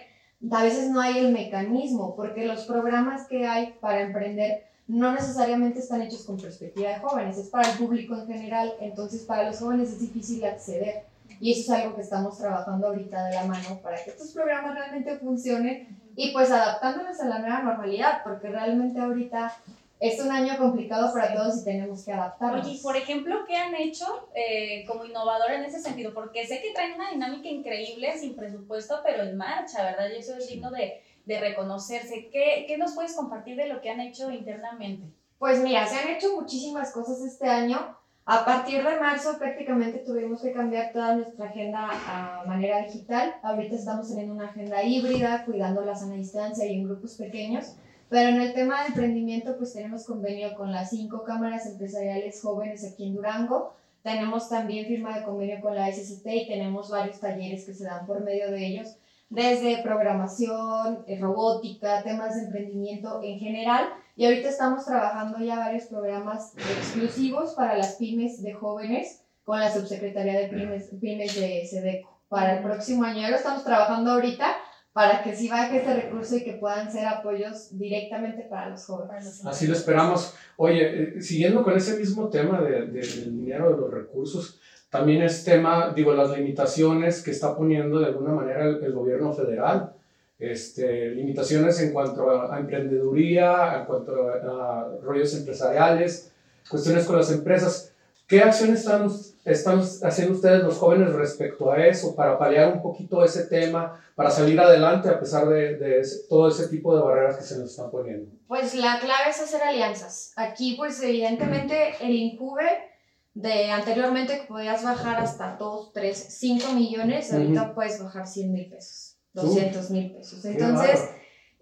a 0.49 0.63
veces 0.63 0.89
no 0.89 0.99
hay 0.99 1.19
el 1.19 1.31
mecanismo, 1.31 2.15
porque 2.15 2.47
los 2.47 2.65
programas 2.65 3.27
que 3.27 3.45
hay 3.45 3.75
para 3.79 4.01
emprender 4.01 4.63
no 4.87 5.11
necesariamente 5.11 5.77
están 5.77 6.01
hechos 6.01 6.23
con 6.23 6.37
perspectiva 6.37 6.89
de 6.89 6.99
jóvenes, 6.99 7.37
es 7.37 7.49
para 7.49 7.69
el 7.69 7.77
público 7.77 8.15
en 8.15 8.25
general, 8.25 8.73
entonces 8.81 9.21
para 9.21 9.43
los 9.43 9.59
jóvenes 9.59 9.89
es 9.89 9.99
difícil 9.99 10.43
acceder. 10.45 11.10
Y 11.39 11.51
eso 11.51 11.73
es 11.73 11.79
algo 11.79 11.95
que 11.95 12.01
estamos 12.01 12.37
trabajando 12.37 12.87
ahorita 12.87 13.25
de 13.25 13.35
la 13.35 13.45
mano 13.45 13.79
para 13.81 14.03
que 14.03 14.11
estos 14.11 14.31
programas 14.31 14.75
realmente 14.75 15.17
funcionen 15.17 16.01
y 16.15 16.31
pues 16.31 16.51
adaptándonos 16.51 17.19
a 17.19 17.25
la 17.25 17.39
nueva 17.39 17.61
normalidad, 17.61 18.21
porque 18.23 18.49
realmente 18.49 18.99
ahorita 18.99 19.53
es 20.01 20.19
un 20.19 20.31
año 20.31 20.57
complicado 20.57 21.13
para 21.13 21.33
todos 21.33 21.61
y 21.61 21.63
tenemos 21.63 22.03
que 22.03 22.11
adaptarnos. 22.11 22.65
Oye, 22.65 22.79
por 22.81 22.97
ejemplo, 22.97 23.45
¿qué 23.47 23.55
han 23.55 23.75
hecho 23.75 24.29
eh, 24.33 24.83
como 24.87 25.05
innovador 25.05 25.51
en 25.51 25.63
ese 25.63 25.79
sentido? 25.79 26.11
Porque 26.13 26.45
sé 26.47 26.59
que 26.59 26.73
traen 26.73 26.95
una 26.95 27.11
dinámica 27.11 27.47
increíble, 27.47 28.17
sin 28.17 28.35
presupuesto, 28.35 29.01
pero 29.05 29.21
en 29.21 29.37
marcha, 29.37 29.83
¿verdad? 29.83 30.07
Y 30.11 30.19
eso 30.19 30.35
es 30.35 30.47
digno 30.49 30.71
de, 30.71 31.03
de 31.25 31.39
reconocerse. 31.39 32.29
¿Qué, 32.31 32.65
¿Qué 32.67 32.77
nos 32.79 32.93
puedes 32.93 33.15
compartir 33.15 33.55
de 33.55 33.67
lo 33.67 33.79
que 33.79 33.91
han 33.91 33.99
hecho 33.99 34.31
internamente? 34.31 35.05
Pues 35.37 35.59
mira, 35.59 35.85
se 35.85 35.99
han 35.99 36.09
hecho 36.09 36.35
muchísimas 36.35 36.91
cosas 36.91 37.21
este 37.21 37.47
año. 37.47 37.95
A 38.25 38.45
partir 38.45 38.83
de 38.83 38.99
marzo 38.99 39.39
prácticamente 39.39 39.99
tuvimos 39.99 40.41
que 40.41 40.53
cambiar 40.53 40.93
toda 40.93 41.15
nuestra 41.15 41.47
agenda 41.47 41.89
a 41.89 42.43
manera 42.45 42.83
digital. 42.83 43.33
Ahorita 43.41 43.75
estamos 43.75 44.09
teniendo 44.09 44.35
una 44.35 44.49
agenda 44.49 44.83
híbrida, 44.83 45.43
cuidando 45.43 45.81
la 45.81 45.95
sana 45.95 46.15
distancia 46.15 46.65
y 46.67 46.75
en 46.75 46.83
grupos 46.83 47.15
pequeños. 47.15 47.73
Pero 48.09 48.29
en 48.29 48.41
el 48.41 48.53
tema 48.53 48.81
de 48.81 48.89
emprendimiento, 48.89 49.57
pues 49.57 49.73
tenemos 49.73 50.05
convenio 50.05 50.53
con 50.55 50.71
las 50.71 50.91
cinco 50.91 51.23
cámaras 51.23 51.65
empresariales 51.65 52.39
jóvenes 52.41 52.85
aquí 52.85 53.07
en 53.07 53.15
Durango. 53.15 53.73
Tenemos 54.03 54.49
también 54.49 54.85
firma 54.85 55.17
de 55.17 55.23
convenio 55.23 55.59
con 55.59 55.73
la 55.75 55.91
SST 55.91 56.25
y 56.27 56.47
tenemos 56.47 56.91
varios 56.91 57.19
talleres 57.19 57.65
que 57.65 57.73
se 57.73 57.85
dan 57.85 58.05
por 58.05 58.21
medio 58.23 58.51
de 58.51 58.67
ellos, 58.67 58.97
desde 59.29 59.81
programación, 59.81 61.03
eh, 61.07 61.17
robótica, 61.19 62.03
temas 62.03 62.35
de 62.35 62.45
emprendimiento 62.45 63.21
en 63.23 63.39
general 63.39 63.85
y 64.21 64.25
ahorita 64.25 64.49
estamos 64.49 64.85
trabajando 64.85 65.39
ya 65.39 65.57
varios 65.57 65.85
programas 65.85 66.53
exclusivos 66.55 67.55
para 67.55 67.75
las 67.75 67.95
pymes 67.95 68.43
de 68.43 68.53
jóvenes 68.53 69.23
con 69.43 69.59
la 69.59 69.73
subsecretaría 69.73 70.41
de 70.41 70.47
pymes, 70.47 70.91
pymes 71.01 71.33
de 71.33 71.65
SEDECO. 71.65 72.21
Para 72.29 72.57
el 72.57 72.63
próximo 72.63 73.03
año 73.03 73.21
ya 73.21 73.35
estamos 73.35 73.63
trabajando 73.63 74.11
ahorita 74.11 74.57
para 74.93 75.23
que 75.23 75.35
sí 75.35 75.49
baje 75.49 75.77
este 75.77 75.95
recurso 75.95 76.37
y 76.37 76.43
que 76.43 76.53
puedan 76.53 76.91
ser 76.91 77.07
apoyos 77.07 77.75
directamente 77.79 78.43
para 78.43 78.69
los 78.69 78.85
jóvenes. 78.85 79.43
Así 79.43 79.65
lo 79.65 79.73
esperamos. 79.73 80.35
Oye, 80.55 81.15
eh, 81.17 81.21
siguiendo 81.23 81.63
con 81.63 81.75
ese 81.75 81.97
mismo 81.97 82.29
tema 82.29 82.61
de, 82.61 82.85
de, 82.85 82.99
del 82.99 83.35
dinero, 83.35 83.71
de 83.71 83.77
los 83.77 83.91
recursos, 83.91 84.59
también 84.91 85.23
es 85.23 85.43
tema, 85.43 85.93
digo, 85.95 86.13
las 86.13 86.29
limitaciones 86.37 87.23
que 87.23 87.31
está 87.31 87.57
poniendo 87.57 87.99
de 87.99 88.05
alguna 88.05 88.33
manera 88.33 88.65
el 88.65 88.93
gobierno 88.93 89.33
federal 89.33 89.95
este, 90.41 91.11
limitaciones 91.11 91.79
en 91.79 91.93
cuanto 91.93 92.29
a, 92.29 92.59
emprendeduría, 92.59 93.77
en 93.79 93.85
cuanto 93.85 94.11
a, 94.27 94.89
rollos 95.03 95.35
empresariales, 95.35 96.31
cuestiones 96.67 97.05
con 97.05 97.17
las 97.17 97.31
empresas. 97.31 97.93
¿Qué 98.27 98.41
acciones 98.41 98.79
están, 98.79 99.07
están 99.45 99.81
haciendo 100.03 100.33
ustedes 100.33 100.63
los 100.63 100.77
jóvenes 100.77 101.13
respecto 101.13 101.71
a 101.71 101.85
eso 101.85 102.15
para 102.15 102.39
paliar 102.39 102.73
un 102.73 102.81
poquito 102.81 103.23
ese 103.23 103.45
tema, 103.45 104.01
para 104.15 104.31
salir 104.31 104.59
adelante 104.59 105.09
a 105.09 105.19
pesar 105.19 105.47
de, 105.47 105.75
de 105.75 106.01
todo 106.27 106.47
ese 106.47 106.69
tipo 106.69 106.95
de 106.95 107.03
barreras 107.03 107.37
que 107.37 107.43
se 107.43 107.59
nos 107.59 107.69
están 107.69 107.91
poniendo? 107.91 108.31
Pues 108.47 108.73
la 108.73 108.99
clave 108.99 109.29
es 109.29 109.41
hacer 109.41 109.61
alianzas. 109.61 110.33
Aquí 110.37 110.75
pues 110.75 111.03
evidentemente 111.03 111.93
el 112.01 112.15
INCUBE 112.15 112.91
de 113.33 113.69
anteriormente 113.69 114.41
que 114.41 114.47
podías 114.47 114.83
bajar 114.83 115.19
hasta 115.19 115.55
2, 115.57 115.93
3, 115.93 116.17
5 116.29 116.73
millones, 116.73 117.31
ahorita 117.31 117.75
puedes 117.75 118.01
bajar 118.01 118.25
100 118.27 118.51
mil 118.51 118.69
pesos. 118.69 119.10
200 119.33 119.89
mil 119.91 120.11
pesos. 120.11 120.43
Entonces, 120.45 120.99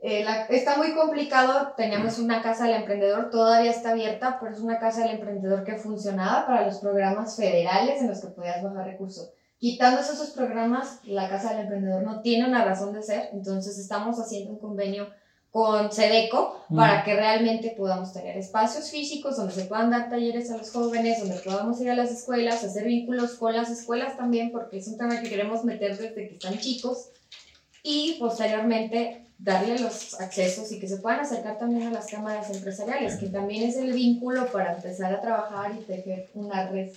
eh, 0.01 0.23
la- 0.23 0.45
está 0.45 0.77
muy 0.77 0.93
complicado. 0.93 1.73
Teníamos 1.75 2.17
una 2.19 2.41
casa 2.41 2.65
del 2.65 2.75
emprendedor, 2.77 3.29
todavía 3.29 3.71
está 3.71 3.91
abierta, 3.91 4.37
pero 4.39 4.53
es 4.53 4.59
una 4.61 4.79
casa 4.79 5.01
del 5.01 5.11
emprendedor 5.15 5.63
que 5.63 5.75
funcionaba 5.75 6.45
para 6.45 6.65
los 6.65 6.77
programas 6.77 7.35
federales 7.35 8.01
en 8.01 8.07
los 8.07 8.21
que 8.21 8.27
podías 8.27 8.63
bajar 8.63 8.85
recursos. 8.85 9.29
Quitándose 9.59 10.13
esos 10.13 10.29
programas, 10.29 10.99
la 11.03 11.27
casa 11.27 11.49
del 11.51 11.61
emprendedor 11.63 12.01
no 12.03 12.21
tiene 12.21 12.47
una 12.47 12.63
razón 12.63 12.93
de 12.93 13.03
ser. 13.03 13.29
Entonces, 13.33 13.77
estamos 13.77 14.17
haciendo 14.19 14.51
un 14.53 14.59
convenio 14.59 15.09
con 15.51 15.91
Sedeco 15.91 16.63
para 16.75 17.03
que 17.03 17.15
realmente 17.15 17.73
podamos 17.75 18.13
tener 18.13 18.37
espacios 18.37 18.91
físicos 18.91 19.35
donde 19.35 19.51
se 19.53 19.65
puedan 19.65 19.89
dar 19.89 20.07
talleres 20.07 20.49
a 20.51 20.57
los 20.57 20.71
jóvenes, 20.71 21.19
donde 21.19 21.39
podamos 21.43 21.81
ir 21.81 21.89
a 21.89 21.95
las 21.95 22.11
escuelas, 22.11 22.63
hacer 22.63 22.85
vínculos 22.85 23.33
con 23.33 23.53
las 23.53 23.69
escuelas 23.71 24.15
también, 24.15 24.51
porque 24.51 24.77
es 24.77 24.87
un 24.87 24.97
tema 24.97 25.19
que 25.19 25.27
queremos 25.27 25.65
meter 25.65 25.97
desde 25.97 26.13
que 26.27 26.35
están 26.35 26.57
chicos 26.59 27.09
y 27.83 28.17
posteriormente 28.19 29.25
darle 29.37 29.79
los 29.79 30.19
accesos 30.19 30.71
y 30.71 30.79
que 30.79 30.87
se 30.87 30.97
puedan 30.97 31.21
acercar 31.21 31.57
también 31.57 31.87
a 31.87 31.91
las 31.91 32.07
cámaras 32.07 32.49
empresariales, 32.53 33.15
que 33.15 33.27
también 33.27 33.69
es 33.69 33.77
el 33.77 33.93
vínculo 33.93 34.51
para 34.51 34.75
empezar 34.75 35.13
a 35.13 35.21
trabajar 35.21 35.71
y 35.73 35.83
tejer 35.85 36.29
una 36.33 36.67
red 36.67 36.89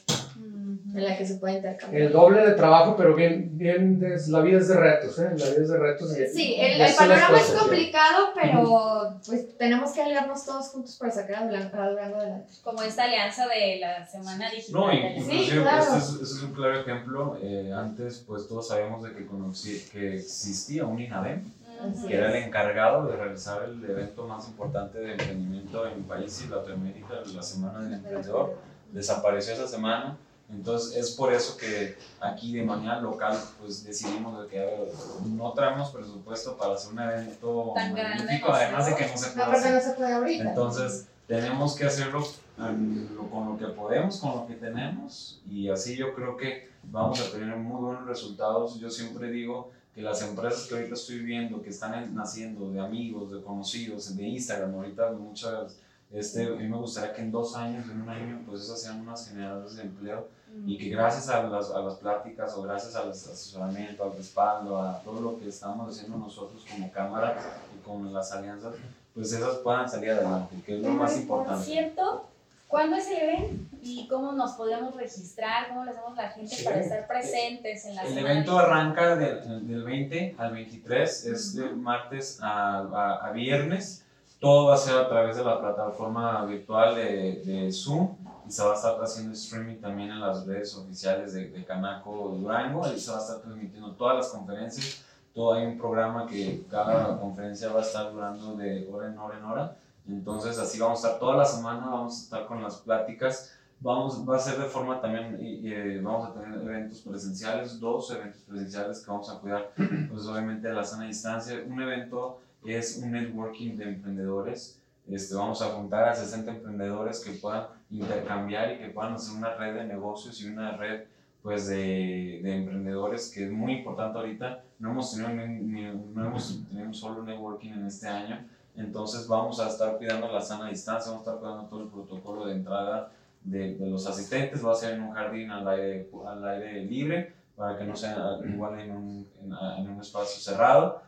en 0.95 1.05
la 1.05 1.17
que 1.17 1.25
se 1.25 1.37
pueda 1.37 1.55
intercambiar. 1.57 2.03
El 2.03 2.13
doble 2.13 2.45
de 2.47 2.53
trabajo, 2.53 2.97
pero 2.97 3.15
bien, 3.15 3.51
bien, 3.57 4.01
des- 4.01 4.29
la 4.29 4.41
vida 4.41 4.59
es 4.59 4.69
de 4.69 4.77
retos, 4.77 5.19
¿eh? 5.19 5.31
La 5.37 5.47
vida 5.47 5.63
es 5.63 5.69
de 5.69 5.79
retos. 5.79 6.19
y- 6.19 6.27
Sí, 6.29 6.55
y 6.57 6.61
el, 6.61 6.81
el 6.81 6.95
panorama 6.95 7.39
es 7.39 7.47
¿sí? 7.47 7.57
complicado, 7.59 8.29
pero 8.35 9.21
pues 9.27 9.57
tenemos 9.57 9.93
que 9.93 10.03
aliarnos 10.03 10.45
todos 10.45 10.69
juntos 10.69 10.97
para 10.99 11.13
sacar 11.13 11.45
a 11.45 11.47
Durango 11.49 11.77
adelante. 12.17 12.53
Como 12.65 12.83
esta 12.83 13.05
alianza 13.05 13.47
de 13.47 13.79
la 13.81 14.07
Semana 14.07 14.51
Digital. 14.51 14.81
No, 14.81 14.93
inclusive 14.93 15.45
Sí, 15.45 15.51
claro. 15.61 15.83
este 15.85 15.97
es, 15.99 16.09
este 16.11 16.25
es 16.25 16.43
un 16.43 16.53
claro 16.53 16.81
ejemplo. 16.81 17.39
Eh, 17.43 17.73
antes, 17.75 18.25
pues 18.27 18.49
todos 18.49 18.67
sabemos 18.69 19.03
de 19.05 19.13
que, 19.15 19.27
conocí, 19.27 19.87
que 19.93 20.17
existía 20.17 20.85
un 20.85 20.99
INADEM, 21.01 21.43
Ujú. 21.85 22.07
que 22.09 22.15
era 22.15 22.29
el 22.31 22.45
encargado 22.45 23.07
de 23.07 23.17
realizar 23.17 23.63
el 23.65 23.83
evento 23.89 24.27
más 24.27 24.47
importante 24.49 24.99
de 24.99 25.13
emprendimiento 25.13 25.87
en 25.87 26.03
país 26.05 26.45
y 26.47 26.51
Latinoamérica, 26.51 27.15
la 27.35 27.43
Semana 27.43 27.81
del 27.81 27.95
Emprendedor. 27.95 28.57
Desapareció 28.93 29.55
esa 29.55 29.67
semana. 29.67 30.17
Entonces 30.53 30.97
es 30.97 31.11
por 31.13 31.33
eso 31.33 31.57
que 31.57 31.97
aquí 32.21 32.53
de 32.53 32.63
manera 32.63 33.01
local 33.01 33.39
pues 33.59 33.83
decidimos 33.85 34.43
de 34.43 34.49
que 34.49 34.61
a 34.61 34.65
ver, 34.65 34.89
no 35.27 35.53
traemos 35.53 35.91
presupuesto 35.91 36.57
para 36.57 36.75
hacer 36.75 36.93
un 36.93 37.01
evento 37.01 37.73
Tan 37.75 37.95
grande, 37.95 38.25
magnífico, 38.25 38.49
¿no? 38.49 38.55
además 38.55 38.87
de 38.87 38.95
que 38.97 39.07
no 39.09 39.17
se 39.17 39.31
puede 39.31 39.51
hacer. 39.57 39.75
no 39.75 39.81
se 39.81 39.91
puede 39.93 40.13
ahorita. 40.13 40.49
Entonces, 40.51 41.07
tenemos 41.27 41.75
que 41.75 41.87
hacerlo 41.87 42.27
lo- 42.59 43.31
con 43.31 43.47
lo 43.49 43.59
que 43.59 43.67
podemos, 43.75 44.19
con 44.19 44.37
lo 44.37 44.47
que 44.47 44.55
tenemos, 44.55 45.41
y 45.49 45.69
así 45.69 45.97
yo 45.97 46.15
creo 46.15 46.37
que 46.37 46.69
vamos 46.85 47.21
a 47.21 47.31
tener 47.31 47.57
muy 47.57 47.81
buenos 47.81 48.07
resultados. 48.07 48.79
Yo 48.79 48.91
siempre 48.91 49.31
digo 49.31 49.71
que 49.95 50.03
las 50.03 50.21
empresas 50.23 50.67
que 50.67 50.75
ahorita 50.75 50.95
estoy 50.95 51.21
viendo, 51.21 51.63
que 51.63 51.71
están 51.71 51.95
en- 51.95 52.15
naciendo 52.15 52.71
de 52.71 52.81
amigos, 52.81 53.33
de 53.33 53.43
conocidos, 53.43 54.15
de 54.17 54.23
Instagram, 54.25 54.75
ahorita 54.75 55.13
muchas, 55.13 55.77
este, 56.13 56.45
a 56.47 56.51
mí 56.51 56.67
me 56.69 56.77
gustaría 56.77 57.15
que 57.15 57.23
en 57.23 57.31
dos 57.33 57.57
años, 57.57 57.87
en 57.91 58.03
un 58.03 58.09
año, 58.11 58.43
pues 58.47 58.63
esas 58.63 58.81
sean 58.83 59.01
unas 59.01 59.27
generadoras 59.29 59.77
de 59.77 59.83
empleo 59.83 60.29
y 60.67 60.77
que 60.79 60.89
gracias 60.91 61.29
a 61.29 61.43
las, 61.45 61.71
a 61.71 61.81
las 61.81 61.95
pláticas 61.95 62.55
o 62.57 62.63
gracias 62.63 62.95
al 62.95 63.11
asesoramiento, 63.11 64.05
al 64.05 64.17
respaldo, 64.17 64.81
a 64.81 65.01
todo 65.03 65.21
lo 65.21 65.39
que 65.39 65.49
estamos 65.49 65.89
haciendo 65.97 66.19
nosotros 66.19 66.65
como 66.71 66.91
cámara 66.93 67.37
y 67.75 67.85
con 67.87 68.13
las 68.13 68.33
alianzas, 68.33 68.75
pues 69.15 69.33
esas 69.33 69.57
puedan 69.57 69.89
salir 69.91 70.11
adelante, 70.13 70.57
que 70.65 70.77
es 70.77 70.83
lo 70.83 70.91
más 70.91 71.13
Por 71.13 71.21
importante. 71.23 71.65
cierto, 71.65 72.27
¿cuándo 72.69 72.97
es 72.97 73.07
el 73.11 73.19
evento? 73.19 73.77
¿Y 73.83 74.07
cómo 74.09 74.33
nos 74.33 74.53
podemos 74.53 74.95
registrar? 74.95 75.69
¿Cómo 75.69 75.85
le 75.85 75.91
hacemos 75.91 76.17
la 76.17 76.29
gente 76.31 76.55
Sí. 76.55 76.65
para 76.65 76.81
estar 76.81 77.07
presentes 77.09 77.85
en 77.87 77.97
la 77.97 78.03
El 78.03 78.15
Semana 78.15 78.31
evento 78.33 78.59
arranca 78.59 79.17
del, 79.17 79.67
del 79.67 79.83
20 79.83 80.37
al 80.39 80.53
23, 80.53 81.27
es 81.27 81.55
de 81.57 81.71
martes 81.71 82.39
a, 82.43 82.79
a- 82.79 83.27
a 83.27 83.33
viernes. 83.33 84.05
Todo 84.39 84.69
va 84.69 84.75
a 84.75 84.79
ser 84.79 84.97
a 84.97 85.09
través 85.09 85.37
de 85.37 85.45
la 85.45 85.61
plataforma 85.61 86.45
virtual 86.47 86.95
de, 86.95 87.43
de 87.45 87.73
Zoom 87.73 88.09
se 88.49 88.63
va 88.63 88.73
a 88.73 88.75
estar 88.75 89.03
haciendo 89.03 89.33
streaming 89.33 89.77
también 89.77 90.11
en 90.11 90.21
las 90.21 90.47
redes 90.47 90.75
oficiales 90.77 91.33
de, 91.35 91.51
de 91.51 91.65
Canaco 91.65 92.37
Durango. 92.39 92.85
Se 92.85 93.11
va 93.11 93.19
a 93.19 93.21
estar 93.21 93.41
transmitiendo 93.41 93.93
todas 93.93 94.17
las 94.17 94.29
conferencias. 94.29 95.05
Todo 95.35 95.55
hay 95.55 95.67
un 95.67 95.79
programa 95.79 96.27
que 96.27 96.65
cada 96.71 97.19
conferencia 97.19 97.73
va 97.73 97.81
a 97.81 97.83
estar 97.83 98.13
durando 98.13 98.57
de 98.57 98.89
hora 98.93 99.09
en 99.09 99.19
hora 99.19 99.39
en 99.39 99.45
hora. 99.45 99.77
Entonces 100.07 100.59
así 100.59 100.79
vamos 100.79 101.03
a 101.03 101.07
estar 101.07 101.21
toda 101.21 101.37
la 101.37 101.45
semana, 101.45 101.87
vamos 101.87 102.19
a 102.19 102.23
estar 102.25 102.47
con 102.47 102.63
las 102.63 102.77
pláticas 102.77 103.53
Vamos, 103.83 104.25
va 104.29 104.37
a 104.37 104.39
ser 104.39 104.61
de 104.61 104.67
forma 104.67 105.01
también, 105.01 105.39
y, 105.41 105.55
y, 105.55 105.73
eh, 105.73 106.01
vamos 106.01 106.29
a 106.29 106.33
tener 106.33 106.57
eventos 106.63 107.01
presenciales, 107.01 107.81
dos 107.81 108.13
eventos 108.13 108.41
presenciales 108.43 109.01
que 109.01 109.11
vamos 109.11 109.29
a 109.29 109.41
cuidar, 109.41 109.73
pues 110.09 110.25
obviamente 110.27 110.69
a 110.69 110.73
la 110.73 110.85
sana 110.85 111.07
distancia. 111.07 111.65
Un 111.67 111.83
evento 111.83 112.39
es 112.65 112.99
un 113.03 113.11
networking 113.11 113.77
de 113.77 113.85
emprendedores. 113.89 114.81
Este, 115.09 115.35
vamos 115.35 115.61
a 115.63 115.67
juntar 115.67 116.09
a 116.09 116.15
60 116.15 116.51
emprendedores 116.51 117.21
que 117.21 117.33
puedan 117.33 117.67
intercambiar 117.91 118.73
y 118.73 118.79
que 118.79 118.89
puedan 118.89 119.15
hacer 119.15 119.37
una 119.37 119.55
red 119.55 119.75
de 119.75 119.85
negocios 119.85 120.41
y 120.41 120.49
una 120.49 120.77
red 120.77 121.05
pues 121.43 121.67
de, 121.67 122.41
de 122.43 122.57
emprendedores 122.57 123.31
que 123.35 123.47
es 123.47 123.51
muy 123.51 123.73
importante 123.79 124.19
ahorita. 124.19 124.63
No 124.79 124.93
hemos 124.93 125.13
tenido 125.13 125.31
ni, 125.31 125.83
no 125.83 126.27
hemos 126.27 126.65
tenido 126.69 126.93
solo 126.95 127.23
networking 127.25 127.71
en 127.71 127.87
este 127.87 128.09
año, 128.09 128.47
entonces 128.77 129.27
vamos 129.27 129.61
a 129.61 129.69
estar 129.69 129.99
cuidando 129.99 130.31
la 130.31 130.41
sana 130.41 130.69
distancia, 130.69 131.11
vamos 131.11 131.27
a 131.27 131.31
estar 131.31 131.41
cuidando 131.41 131.69
todo 131.69 131.83
el 131.83 131.89
protocolo 131.89 132.47
de 132.47 132.53
entrada 132.55 133.11
de, 133.43 133.75
de 133.75 133.91
los 133.91 134.07
asistentes, 134.07 134.65
va 134.65 134.73
a 134.73 134.77
ser 134.77 134.95
en 134.95 135.03
un 135.03 135.13
jardín 135.13 135.51
al 135.51 135.67
aire, 135.69 136.09
al 136.27 136.49
aire 136.49 136.85
libre, 136.85 137.35
para 137.57 137.77
que 137.77 137.85
no 137.85 137.97
sea 137.97 138.39
igual 138.49 138.79
en 138.81 138.93
un, 138.93 139.29
en, 139.43 139.53
en 139.53 139.91
un 139.91 140.01
espacio 140.01 140.41
cerrado, 140.41 141.03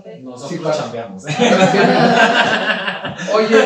Que. 0.02 0.18
Nosotros 0.20 0.50
Sí, 0.50 0.58
claro. 0.58 0.76
chambeamos. 0.76 1.24
Oye, 3.34 3.56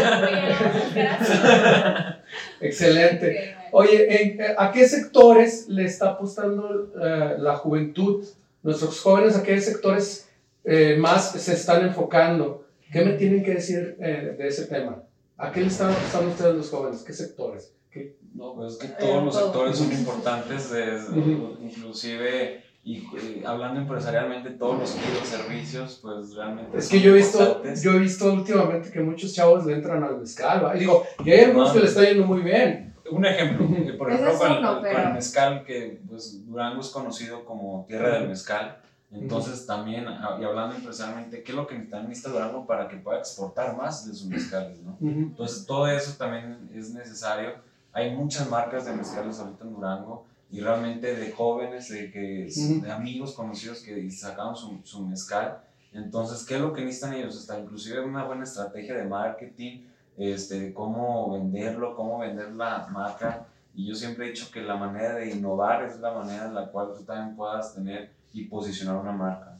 excelente. 2.60 3.56
Oye, 3.72 4.22
¿en- 4.22 4.40
eh, 4.40 4.54
¿a 4.58 4.70
qué 4.70 4.86
sectores 4.86 5.66
le 5.68 5.84
está 5.86 6.10
apostando 6.10 6.92
eh, 7.02 7.34
la 7.38 7.56
juventud? 7.56 8.24
Nuestros 8.62 9.00
jóvenes, 9.00 9.34
¿a 9.36 9.42
qué 9.42 9.60
sectores 9.60 10.28
eh, 10.64 10.96
más 10.98 11.32
se 11.32 11.54
están 11.54 11.84
enfocando? 11.84 12.66
¿Qué 12.92 13.04
me 13.04 13.12
tienen 13.14 13.42
que 13.42 13.54
decir 13.54 13.96
eh, 14.00 14.34
de 14.38 14.48
ese 14.48 14.66
tema? 14.66 15.02
¿A 15.38 15.50
qué 15.50 15.60
le 15.60 15.66
están 15.68 15.90
apostando 15.92 16.30
ustedes 16.30 16.54
los 16.54 16.70
jóvenes? 16.70 17.02
¿Qué 17.02 17.12
sectores? 17.12 17.72
¿Qué- 17.90 18.16
No, 18.34 18.54
pues 18.54 18.74
es 18.74 18.78
que 18.78 18.88
todos 18.88 19.24
los 19.24 19.34
todo. 19.34 19.44
sectores 19.46 19.76
son 19.78 19.92
importantes, 19.98 20.70
desde- 20.70 21.18
Ujú. 21.18 21.58
inclusive, 21.62 22.62
y, 22.84 22.98
eh, 22.98 23.42
hablando 23.46 23.80
empresarialmente, 23.80 24.50
todos 24.50 24.78
los 24.80 24.92
giros, 24.94 25.26
servicios, 25.28 25.98
pues 26.02 26.34
realmente 26.34 26.78
Es 26.78 26.84
son 26.88 26.98
que 26.98 27.04
yo 27.04 27.12
he 27.12 27.16
visto, 27.16 27.38
importantes. 27.38 27.82
yo 27.82 27.92
he 27.92 27.98
visto 27.98 28.32
últimamente 28.32 28.90
que 28.90 29.00
muchos 29.00 29.34
chavos 29.34 29.66
le 29.66 29.74
entran 29.74 30.02
al 30.02 30.18
mezcal, 30.18 30.64
¿va? 30.64 30.76
y 30.76 30.80
digo, 30.80 31.04
y 31.24 31.30
hay 31.30 31.40
algunos 31.44 31.68
No. 31.68 31.74
que 31.74 31.80
le 31.80 31.86
está 31.86 32.02
yendo 32.04 32.24
muy 32.26 32.40
bien. 32.42 32.94
Un 33.10 33.26
ejemplo, 33.26 33.66
eh, 33.76 33.92
por 33.98 34.10
ejemplo, 34.10 34.38
con, 34.38 34.62
con 34.62 34.82
pero- 34.82 34.98
el 35.08 35.12
mezcal, 35.14 35.64
que 35.64 36.00
pues 36.08 36.46
Durango 36.46 36.80
es 36.80 36.88
conocido 36.88 37.44
como 37.44 37.84
tierra 37.86 38.18
del 38.18 38.28
mezcal, 38.28 38.78
entonces 39.12 39.66
también, 39.66 40.06
ah, 40.08 40.38
y 40.40 40.44
hablando 40.44 40.74
empresarialmente, 40.74 41.42
¿qué 41.42 41.52
es 41.52 41.56
lo 41.56 41.66
que 41.66 41.74
también 41.74 42.08
necesita 42.08 42.30
Durango 42.30 42.66
para 42.66 42.88
que 42.88 42.96
pueda 42.96 43.18
exportar 43.18 43.76
más 43.76 44.06
de 44.06 44.14
sus 44.14 44.26
mezcales, 44.26 44.80
no? 44.80 44.96
Entonces, 45.00 45.66
todo 45.66 45.86
eso 45.86 46.16
también 46.16 46.70
es 46.74 46.94
necesario. 46.94 47.52
Hay 47.92 48.16
muchas 48.16 48.48
marcas 48.48 48.86
de 48.86 48.94
mezcales 48.94 49.38
ahorita 49.38 49.64
en 49.64 49.74
Durango 49.74 50.24
y 50.50 50.60
realmente 50.60 51.14
de 51.14 51.30
jóvenes, 51.30 51.90
de, 51.90 52.10
que, 52.10 52.48
de 52.82 52.90
amigos 52.90 53.34
conocidos 53.34 53.80
que 53.80 54.10
sacaron 54.10 54.56
su, 54.56 54.80
su 54.82 55.04
mezcal. 55.04 55.60
Entonces, 55.92 56.46
¿qué 56.46 56.54
es 56.54 56.60
lo 56.62 56.72
que 56.72 56.82
necesitan 56.82 57.12
ellos? 57.12 57.36
Está 57.36 57.58
inclusive 57.58 58.00
una 58.00 58.24
buena 58.24 58.44
estrategia 58.44 58.94
de 58.94 59.04
marketing, 59.04 59.80
este, 60.16 60.72
cómo 60.72 61.32
venderlo, 61.32 61.94
cómo 61.94 62.18
vender 62.18 62.52
la 62.52 62.88
marca. 62.90 63.46
Y 63.74 63.86
yo 63.86 63.94
siempre 63.94 64.26
he 64.26 64.30
dicho 64.30 64.50
que 64.50 64.62
la 64.62 64.76
manera 64.76 65.16
de 65.16 65.30
innovar 65.30 65.84
es 65.84 66.00
la 66.00 66.12
manera 66.12 66.46
en 66.46 66.54
la 66.54 66.66
cual 66.68 66.92
tú 66.96 67.04
también 67.04 67.36
puedas 67.36 67.74
tener 67.74 68.21
y 68.32 68.44
posicionar 68.44 68.96
una 68.96 69.12
marca. 69.12 69.58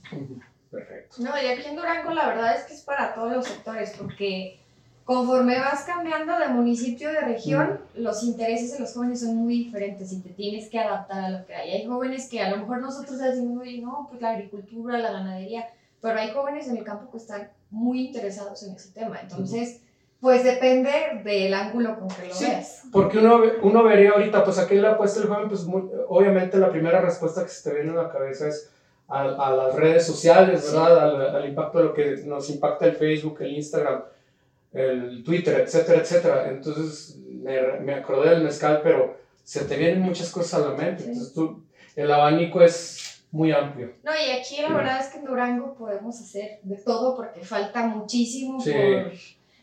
Perfecto. 0.71 1.17
No, 1.19 1.31
y 1.41 1.47
aquí 1.47 1.69
en 1.69 1.77
Durango 1.77 2.13
la 2.13 2.29
verdad 2.29 2.57
es 2.57 2.65
que 2.65 2.75
es 2.75 2.81
para 2.81 3.15
todos 3.15 3.33
los 3.33 3.47
sectores, 3.47 3.95
porque 3.99 4.59
conforme 5.05 5.59
vas 5.59 5.83
cambiando 5.85 6.39
de 6.39 6.49
municipio, 6.49 7.11
de 7.11 7.21
región, 7.21 7.81
los 7.95 8.23
intereses 8.23 8.73
de 8.73 8.81
los 8.81 8.95
jóvenes 8.95 9.21
son 9.21 9.37
muy 9.37 9.65
diferentes 9.65 10.13
y 10.13 10.21
te 10.21 10.31
tienes 10.31 10.71
que 10.71 10.79
adaptar 10.79 11.25
a 11.25 11.31
lo 11.31 11.47
que 11.47 11.55
hay. 11.55 11.73
Hay 11.73 11.87
jóvenes 11.87 12.29
que 12.29 12.41
a 12.41 12.51
lo 12.51 12.59
mejor 12.59 12.81
nosotros 12.81 13.19
decimos, 13.19 13.61
oye, 13.61 13.83
no, 13.83 14.07
pues 14.09 14.23
la 14.23 14.31
agricultura, 14.31 14.99
la 14.99 15.13
ganadería, 15.13 15.67
pero 16.01 16.19
hay 16.19 16.31
jóvenes 16.31 16.69
en 16.69 16.79
el 16.79 16.85
campo 16.85 17.11
que 17.11 17.19
están 17.19 17.51
muy 17.71 18.07
interesados 18.07 18.63
en 18.63 18.75
ese 18.75 18.93
tema. 18.93 19.21
Entonces, 19.21 19.83
pues 20.23 20.43
depende 20.45 20.91
del 21.25 21.53
ángulo 21.53 21.99
con 21.99 22.09
que 22.09 22.29
lo 22.29 22.35
Sí. 22.35 22.47
veas. 22.47 22.85
Porque 22.93 23.19
uno, 23.19 23.43
uno 23.63 23.83
vería 23.83 24.13
ahorita, 24.13 24.45
pues 24.45 24.57
a 24.59 24.67
qué 24.69 24.77
le 24.77 24.87
apuesta 24.87 25.21
el 25.21 25.27
joven, 25.27 25.49
pues 25.49 25.65
muy- 25.65 25.91
obviamente 26.09 26.57
la 26.59 26.71
primera 26.71 27.01
respuesta 27.03 27.43
que 27.43 27.49
se 27.51 27.69
te 27.69 27.77
viene 27.77 27.91
a 27.91 28.03
la 28.05 28.09
cabeza 28.09 28.47
es 28.49 28.71
a, 29.09 29.23
a 29.23 29.51
las 29.55 29.75
redes 29.75 30.07
sociales, 30.07 30.65
¿verdad? 30.73 30.99
Al, 31.01 31.37
al 31.37 31.49
impacto 31.49 31.79
de 31.79 31.85
lo 31.85 31.93
que 31.93 32.17
nos 32.25 32.49
impacta 32.51 32.87
el 32.87 32.95
Facebook, 32.95 33.39
el 33.43 33.53
Instagram, 33.57 34.05
el 34.73 35.23
Twitter, 35.25 35.61
etcétera, 35.61 36.01
etcétera. 36.01 36.49
Entonces 36.49 37.19
me, 37.27 37.61
me 37.81 37.95
acordé 37.95 38.31
del 38.31 38.45
mezcal, 38.45 38.81
pero 38.83 39.17
se 39.45 39.65
te 39.65 39.77
vienen 39.77 40.01
muchas 40.01 40.31
cosas 40.31 40.63
a 40.63 40.69
la 40.69 40.75
mente. 40.77 41.03
Sí. 41.03 41.09
Entonces 41.11 41.35
tú, 41.35 41.63
el 41.97 42.11
abanico 42.11 42.63
es 42.63 43.25
muy 43.33 43.51
amplio. 43.53 43.93
No, 44.03 44.13
y 44.13 44.31
aquí 44.39 44.63
la 44.63 44.73
verdad 44.75 45.01
es 45.01 45.09
que 45.09 45.19
en 45.19 45.25
Durango 45.25 45.75
podemos 45.75 46.19
hacer 46.21 46.61
de 46.63 46.77
todo 46.77 47.17
porque 47.17 47.41
falta 47.41 47.83
muchísimo 47.87 48.61
Sí. 48.61 48.73
por... 48.73 49.13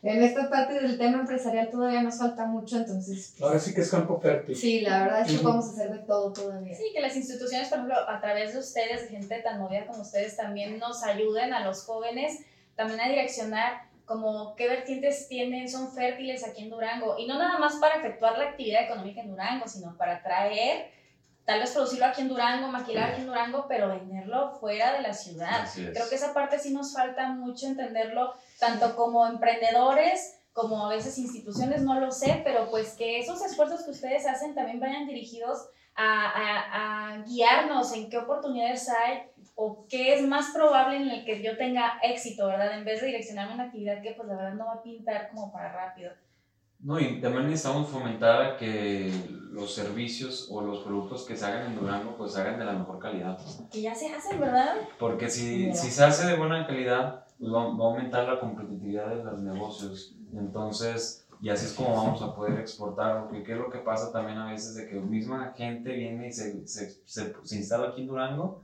En 0.02 0.22
esta 0.22 0.48
parte 0.48 0.80
del 0.80 0.96
tema 0.96 1.20
empresarial 1.20 1.68
todavía 1.68 2.02
nos 2.02 2.18
falta 2.18 2.46
mucho, 2.46 2.78
entonces... 2.78 3.34
Ahora 3.40 3.58
sí 3.58 3.74
que 3.74 3.82
es 3.82 3.90
campo 3.90 4.18
fértil. 4.18 4.56
Sí, 4.56 4.80
la 4.80 5.02
verdad 5.04 5.20
es 5.22 5.32
que 5.32 5.42
podemos 5.42 5.68
hacer 5.68 5.90
de 5.92 5.98
todo 5.98 6.32
todavía. 6.32 6.74
Sí, 6.74 6.84
que 6.94 7.00
las 7.00 7.16
instituciones, 7.16 7.68
por 7.68 7.78
ejemplo, 7.78 7.96
a 8.08 8.20
través 8.20 8.54
de 8.54 8.60
ustedes, 8.60 9.02
de 9.02 9.08
gente 9.08 9.40
tan 9.40 9.60
movida 9.60 9.86
como 9.86 10.00
ustedes, 10.00 10.36
también 10.36 10.78
nos 10.78 11.02
ayuden 11.02 11.52
a 11.52 11.64
los 11.64 11.84
jóvenes 11.84 12.40
también 12.80 13.00
a 13.00 13.08
direccionar 13.08 13.90
como 14.06 14.56
qué 14.56 14.66
vertientes 14.66 15.28
tienen, 15.28 15.68
son 15.68 15.92
fértiles 15.92 16.46
aquí 16.46 16.62
en 16.62 16.70
Durango. 16.70 17.16
Y 17.18 17.26
no 17.26 17.38
nada 17.38 17.58
más 17.58 17.76
para 17.76 17.96
efectuar 17.96 18.38
la 18.38 18.48
actividad 18.48 18.84
económica 18.84 19.20
en 19.20 19.28
Durango, 19.28 19.68
sino 19.68 19.96
para 19.96 20.22
traer, 20.22 20.90
tal 21.44 21.60
vez 21.60 21.70
producirlo 21.70 22.06
aquí 22.06 22.22
en 22.22 22.28
Durango, 22.28 22.68
maquilar 22.68 23.10
aquí 23.10 23.20
en 23.20 23.26
Durango, 23.26 23.66
pero 23.68 23.88
venderlo 23.88 24.58
fuera 24.58 24.94
de 24.94 25.02
la 25.02 25.12
ciudad. 25.12 25.68
Creo 25.74 26.08
que 26.08 26.14
esa 26.14 26.32
parte 26.32 26.58
sí 26.58 26.72
nos 26.72 26.94
falta 26.94 27.28
mucho 27.28 27.66
entenderlo, 27.66 28.34
tanto 28.60 28.94
como 28.94 29.26
emprendedores, 29.26 30.36
como 30.52 30.86
a 30.86 30.90
veces 30.90 31.16
instituciones, 31.18 31.82
no 31.82 31.98
lo 31.98 32.10
sé, 32.10 32.40
pero 32.44 32.68
pues 32.70 32.92
que 32.94 33.18
esos 33.18 33.42
esfuerzos 33.44 33.82
que 33.84 33.90
ustedes 33.90 34.26
hacen 34.26 34.54
también 34.54 34.80
vayan 34.80 35.06
dirigidos 35.06 35.68
a, 35.94 36.26
a- 36.26 37.14
a 37.14 37.22
guiarnos 37.24 37.92
en 37.94 38.08
qué 38.10 38.18
oportunidades 38.18 38.88
hay 38.88 39.22
o 39.54 39.86
qué 39.88 40.14
es 40.14 40.22
más 40.26 40.50
probable 40.54 40.96
en 40.96 41.08
el 41.10 41.24
que 41.24 41.42
yo 41.42 41.56
tenga 41.56 41.98
éxito, 42.02 42.46
¿verdad? 42.46 42.78
En 42.78 42.84
vez 42.84 43.00
de 43.00 43.08
direccionarme 43.08 43.52
a 43.52 43.54
una 43.56 43.64
actividad 43.64 44.02
que 44.02 44.12
pues 44.12 44.28
la 44.28 44.36
verdad 44.36 44.54
no 44.54 44.66
va 44.66 44.74
a 44.74 44.82
pintar 44.82 45.28
como 45.30 45.52
para 45.52 45.72
rápido. 45.72 46.12
No, 46.82 46.98
y 46.98 47.20
también 47.20 47.46
necesitamos 47.46 47.88
fomentar 47.90 48.56
que 48.56 49.12
los 49.52 49.74
servicios 49.74 50.48
o 50.50 50.62
los 50.62 50.78
productos 50.82 51.26
que 51.26 51.36
se 51.36 51.44
hagan 51.44 51.66
en 51.66 51.76
Durango, 51.78 52.16
pues 52.16 52.32
se 52.32 52.40
hagan 52.40 52.58
de 52.58 52.64
la 52.64 52.72
mejor 52.72 52.98
calidad. 52.98 53.38
Que 53.70 53.82
ya 53.82 53.94
se 53.94 54.10
hacen, 54.14 54.40
¿verdad? 54.40 54.76
Porque 54.98 55.28
si, 55.28 55.56
Mira. 55.66 55.74
si 55.74 55.90
se 55.90 56.02
hace 56.04 56.26
de 56.26 56.36
buena 56.36 56.66
calidad, 56.66 57.26
va, 57.48 57.64
va 57.76 57.84
a 57.84 57.88
aumentar 57.88 58.28
la 58.28 58.40
competitividad 58.40 59.08
de 59.08 59.24
los 59.24 59.40
negocios. 59.40 60.14
Entonces, 60.32 61.26
y 61.40 61.48
así 61.48 61.66
es 61.66 61.72
como 61.72 61.94
vamos 61.94 62.22
a 62.22 62.34
poder 62.34 62.58
exportar. 62.58 63.22
Porque 63.22 63.42
qué 63.42 63.52
es 63.52 63.58
lo 63.58 63.70
que 63.70 63.78
pasa 63.78 64.12
también 64.12 64.38
a 64.38 64.50
veces 64.50 64.74
de 64.74 64.86
que 64.86 64.96
misma 65.00 65.52
gente 65.56 65.92
viene 65.92 66.28
y 66.28 66.32
se, 66.32 66.66
se, 66.66 66.90
se, 67.04 67.32
se 67.42 67.56
instala 67.56 67.88
aquí 67.88 68.02
en 68.02 68.08
Durango 68.08 68.60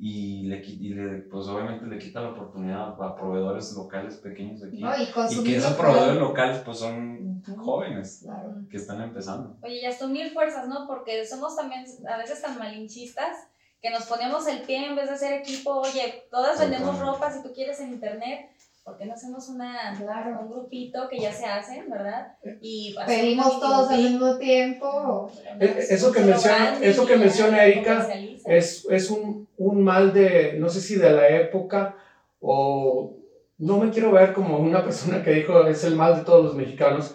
y, 0.00 0.42
le, 0.46 0.62
y 0.64 0.90
le, 0.90 1.16
pues 1.22 1.46
obviamente 1.48 1.86
le 1.86 1.98
quita 1.98 2.20
la 2.20 2.28
oportunidad 2.28 2.94
a 3.02 3.14
proveedores 3.16 3.72
locales 3.72 4.16
pequeños 4.16 4.60
de 4.60 4.68
aquí. 4.68 4.80
¿no? 4.82 4.96
Y 4.96 5.34
Y 5.40 5.42
que 5.42 5.56
esos 5.56 5.70
local. 5.72 5.86
proveedores 5.86 6.18
locales 6.20 6.58
pues 6.64 6.78
son 6.78 7.42
Ujú. 7.48 7.56
jóvenes 7.64 8.20
Claro. 8.22 8.54
que 8.70 8.76
están 8.76 9.00
empezando. 9.00 9.56
Oye, 9.62 9.80
y 9.80 9.84
hasta 9.86 10.06
unir 10.06 10.32
fuerzas, 10.32 10.68
¿no? 10.68 10.86
Porque 10.86 11.24
somos 11.24 11.56
también 11.56 11.84
a 12.08 12.18
veces 12.18 12.40
tan 12.42 12.58
malinchistas 12.58 13.48
que 13.80 13.90
nos 13.90 14.06
ponemos 14.06 14.46
el 14.46 14.62
pie 14.62 14.86
en 14.86 14.96
vez 14.96 15.06
de 15.06 15.12
hacer 15.14 15.32
equipo. 15.34 15.80
Oye, 15.80 16.24
todas 16.30 16.58
vendemos 16.58 16.98
ropa 16.98 17.30
si 17.30 17.42
tú 17.42 17.52
quieres 17.52 17.78
en 17.80 17.90
internet. 17.90 18.48
¿Por 18.84 18.96
qué 18.96 19.04
no 19.04 19.12
hacemos 19.12 19.48
una, 19.48 19.94
Claro. 19.98 20.40
un 20.40 20.50
grupito 20.50 21.08
que 21.08 21.18
ya 21.18 21.30
se 21.30 21.44
hacen, 21.44 21.90
verdad? 21.90 22.32
Y 22.62 22.96
Pedimos 23.06 23.60
todos 23.60 23.90
al 23.90 24.00
mismo 24.00 24.38
tiempo. 24.38 25.30
Eh, 25.60 25.84
eso 25.90 26.10
que 26.10 26.20
menciona- 26.20 26.78
eso 26.80 27.06
que 27.06 27.16
menciona 27.16 27.64
Erika 27.64 28.08
es, 28.46 28.86
es 28.88 29.10
un, 29.10 29.46
un 29.58 29.84
mal 29.84 30.12
de, 30.14 30.54
no 30.58 30.70
sé 30.70 30.80
si 30.80 30.96
de 30.96 31.10
la 31.10 31.28
época 31.28 31.96
o 32.40 33.14
no 33.58 33.76
me 33.76 33.90
quiero 33.90 34.10
ver 34.12 34.32
como 34.32 34.58
una 34.58 34.82
persona 34.82 35.22
que 35.22 35.32
dijo 35.32 35.66
es 35.66 35.84
el 35.84 35.94
mal 35.94 36.14
de 36.16 36.22
todos 36.22 36.42
los 36.46 36.54
mexicanos, 36.54 37.14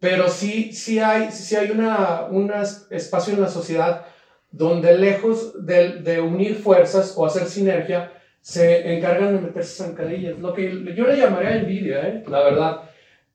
pero 0.00 0.28
sí, 0.28 0.72
sí 0.72 0.98
hay, 0.98 1.30
sí 1.30 1.54
hay 1.54 1.70
una, 1.70 2.24
un 2.28 2.50
espacio 2.90 3.34
en 3.34 3.40
la 3.40 3.48
sociedad 3.48 4.04
donde 4.56 4.96
lejos 4.96 5.52
de, 5.66 6.20
unir 6.20 6.54
fuerzas 6.54 7.14
o 7.16 7.26
hacer 7.26 7.46
sinergia, 7.46 8.12
se 8.40 8.94
encargan 8.94 9.34
de 9.34 9.40
meterse 9.40 9.82
zancadillas, 9.82 10.38
lo 10.38 10.54
que 10.54 10.70
yo 10.94 11.06
le 11.06 11.16
llamaría 11.16 11.56
envidia, 11.56 12.08
¿eh? 12.08 12.24
la 12.28 12.44
verdad. 12.44 12.82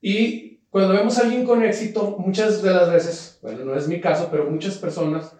Y 0.02 0.60
cuando 0.70 0.94
vemos 0.94 1.18
a 1.18 1.24
alguien 1.24 1.46
con 1.46 1.62
éxito, 1.64 2.16
muchas 2.20 2.62
de 2.62 2.72
las 2.72 2.90
veces, 2.90 3.38
bueno, 3.42 3.66
no 3.66 3.76
es 3.76 3.88
mi 3.90 4.00
caso, 4.00 4.30
pero 4.32 4.50
muchas 4.50 4.78
personas 4.78 5.36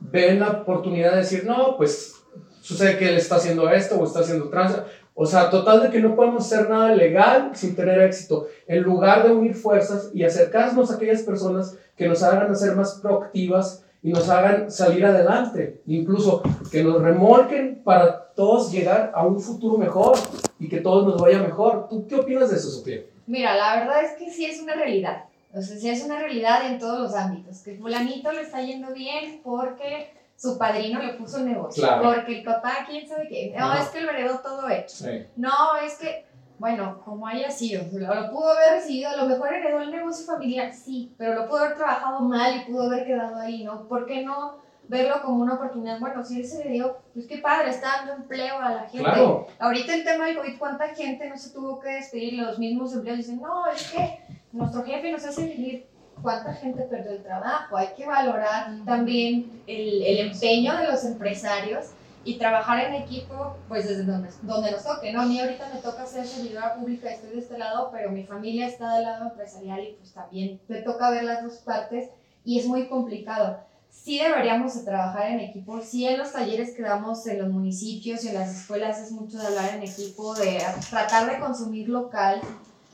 ven 0.00 0.40
la 0.40 0.50
oportunidad 0.50 1.12
de 1.12 1.18
decir, 1.18 1.46
no, 1.46 1.78
pues 1.78 2.14
sucede 2.60 2.98
que 2.98 3.08
él 3.08 3.16
está 3.16 3.36
haciendo 3.36 3.70
esto 3.70 3.96
o 3.96 4.04
está 4.04 4.20
haciendo 4.20 4.50
trans. 4.50 4.76
O 5.14 5.24
sea, 5.24 5.48
total 5.48 5.84
de 5.84 5.90
que 5.90 6.00
no 6.00 6.14
podemos 6.14 6.44
hacer 6.44 6.68
nada 6.68 6.94
legal 6.94 7.52
sin 7.54 7.74
tener 7.74 8.02
éxito. 8.02 8.48
En 8.66 8.82
lugar 8.82 9.26
de 9.26 9.32
unir 9.34 9.54
fuerzas 9.54 10.10
y 10.12 10.24
acercarnos 10.24 10.90
a 10.90 10.96
aquellas 10.96 11.22
personas 11.22 11.78
que 11.96 12.06
nos 12.06 12.22
hagan 12.22 12.54
ser 12.54 12.76
más 12.76 13.00
proactivas 13.00 13.85
y 14.02 14.12
nos 14.12 14.28
hagan 14.28 14.70
salir 14.70 15.04
adelante. 15.04 15.80
Incluso 15.86 16.42
que 16.70 16.84
nos 16.84 17.00
remolquen 17.02 17.82
para 17.84 18.28
todos 18.34 18.70
llegar 18.70 19.12
a 19.14 19.26
un 19.26 19.40
futuro 19.40 19.78
mejor 19.78 20.16
y 20.58 20.68
que 20.68 20.80
todos 20.80 21.06
nos 21.06 21.20
vaya 21.20 21.38
mejor. 21.38 21.88
¿Tú 21.88 22.06
qué 22.06 22.16
opinas 22.16 22.50
de 22.50 22.56
eso, 22.56 22.70
Sofía? 22.70 23.02
Mira, 23.26 23.56
la 23.56 23.76
verdad 23.76 24.04
es 24.04 24.12
que 24.12 24.30
sí 24.30 24.44
es 24.44 24.60
una 24.62 24.74
realidad. 24.74 25.24
O 25.52 25.60
sea, 25.60 25.76
sí 25.76 25.88
es 25.88 26.04
una 26.04 26.18
realidad 26.18 26.66
en 26.66 26.78
todos 26.78 27.00
los 27.00 27.14
ámbitos. 27.14 27.60
Que 27.62 27.74
fulanito 27.76 28.30
le 28.30 28.42
está 28.42 28.60
yendo 28.62 28.92
bien 28.92 29.40
porque 29.42 30.10
su 30.36 30.58
padrino 30.58 31.02
le 31.02 31.14
puso 31.14 31.38
el 31.38 31.46
negocio. 31.46 31.82
Claro. 31.82 32.02
Porque 32.02 32.38
el 32.38 32.44
papá, 32.44 32.84
quién 32.86 33.08
sabe 33.08 33.26
qué. 33.28 33.54
No, 33.58 33.64
Ajá. 33.66 33.82
es 33.82 33.88
que 33.88 34.02
lo 34.02 34.10
heredó 34.10 34.38
todo 34.40 34.68
hecho. 34.68 34.94
Sí. 34.94 35.24
No, 35.36 35.50
es 35.84 35.94
que, 35.94 36.26
bueno, 36.58 37.02
como 37.04 37.26
haya 37.26 37.50
sido, 37.50 37.84
lo, 37.92 38.14
lo 38.14 38.30
pudo 38.30 38.50
haber 38.50 38.74
recibido, 38.74 39.10
a 39.10 39.16
lo 39.16 39.26
mejor 39.26 39.52
heredó 39.52 39.80
el 39.80 39.90
negocio 39.90 40.24
familiar, 40.24 40.72
sí, 40.72 41.14
pero 41.18 41.34
lo 41.34 41.46
pudo 41.46 41.58
haber 41.64 41.76
trabajado 41.76 42.20
mal 42.20 42.56
y 42.56 42.70
pudo 42.70 42.84
haber 42.84 43.06
quedado 43.06 43.36
ahí, 43.36 43.62
¿no? 43.64 43.86
¿Por 43.88 44.06
qué 44.06 44.22
no 44.22 44.56
verlo 44.88 45.20
como 45.22 45.42
una 45.42 45.54
oportunidad? 45.54 46.00
Bueno, 46.00 46.24
si 46.24 46.40
él 46.40 46.46
se 46.46 46.64
le 46.64 46.70
dio, 46.70 46.98
pues 47.12 47.26
qué 47.26 47.38
padre, 47.38 47.70
está 47.70 47.98
dando 47.98 48.14
empleo 48.14 48.58
a 48.58 48.70
la 48.70 48.82
gente. 48.82 48.98
Claro. 48.98 49.46
Ahorita 49.58 49.94
el 49.94 50.04
tema 50.04 50.26
del 50.26 50.36
COVID, 50.36 50.58
¿cuánta 50.58 50.88
gente 50.94 51.28
no 51.28 51.36
se 51.36 51.50
tuvo 51.50 51.80
que 51.80 51.90
despedir? 51.90 52.34
Los 52.34 52.58
mismos 52.58 52.94
empleados 52.94 53.26
dicen, 53.26 53.40
no, 53.40 53.66
es 53.66 53.90
que 53.90 54.20
nuestro 54.52 54.84
jefe 54.84 55.12
nos 55.12 55.24
hace 55.24 55.44
vivir. 55.44 55.86
¿Cuánta 56.22 56.54
gente 56.54 56.84
perdió 56.84 57.10
el 57.10 57.22
trabajo? 57.22 57.76
Hay 57.76 57.88
que 57.94 58.06
valorar 58.06 58.68
también 58.86 59.62
el, 59.66 60.02
el 60.02 60.30
empeño 60.30 60.74
de 60.74 60.86
los 60.86 61.04
empresarios 61.04 61.90
y 62.26 62.38
trabajar 62.38 62.84
en 62.84 62.94
equipo, 62.94 63.56
pues 63.68 63.88
desde 63.88 64.02
donde, 64.02 64.28
donde 64.42 64.72
nos 64.72 64.82
toque, 64.82 65.12
¿no? 65.12 65.22
A 65.22 65.26
mí 65.26 65.38
ahorita 65.38 65.70
me 65.72 65.80
toca 65.80 66.04
ser 66.04 66.26
servidora 66.26 66.74
pública, 66.74 67.08
estoy 67.08 67.30
de 67.30 67.38
este 67.38 67.56
lado, 67.56 67.88
pero 67.92 68.10
mi 68.10 68.24
familia 68.24 68.66
está 68.66 68.96
del 68.96 69.04
lado 69.04 69.30
empresarial 69.30 69.80
y 69.80 69.92
pues 69.92 70.12
también 70.12 70.60
me 70.66 70.82
toca 70.82 71.08
ver 71.10 71.22
las 71.22 71.44
dos 71.44 71.58
partes 71.58 72.08
y 72.44 72.58
es 72.58 72.66
muy 72.66 72.88
complicado. 72.88 73.60
Sí 73.88 74.18
deberíamos 74.18 74.74
de 74.74 74.84
trabajar 74.84 75.30
en 75.30 75.38
equipo, 75.38 75.80
sí 75.80 76.04
en 76.04 76.18
los 76.18 76.32
talleres 76.32 76.74
que 76.74 76.82
damos 76.82 77.24
en 77.28 77.38
los 77.38 77.48
municipios 77.48 78.24
y 78.24 78.28
en 78.28 78.34
las 78.34 78.60
escuelas 78.60 78.98
es 78.98 79.12
mucho 79.12 79.38
de 79.38 79.46
hablar 79.46 79.76
en 79.76 79.84
equipo, 79.84 80.34
de 80.34 80.60
tratar 80.90 81.30
de 81.30 81.38
consumir 81.38 81.88
local, 81.88 82.40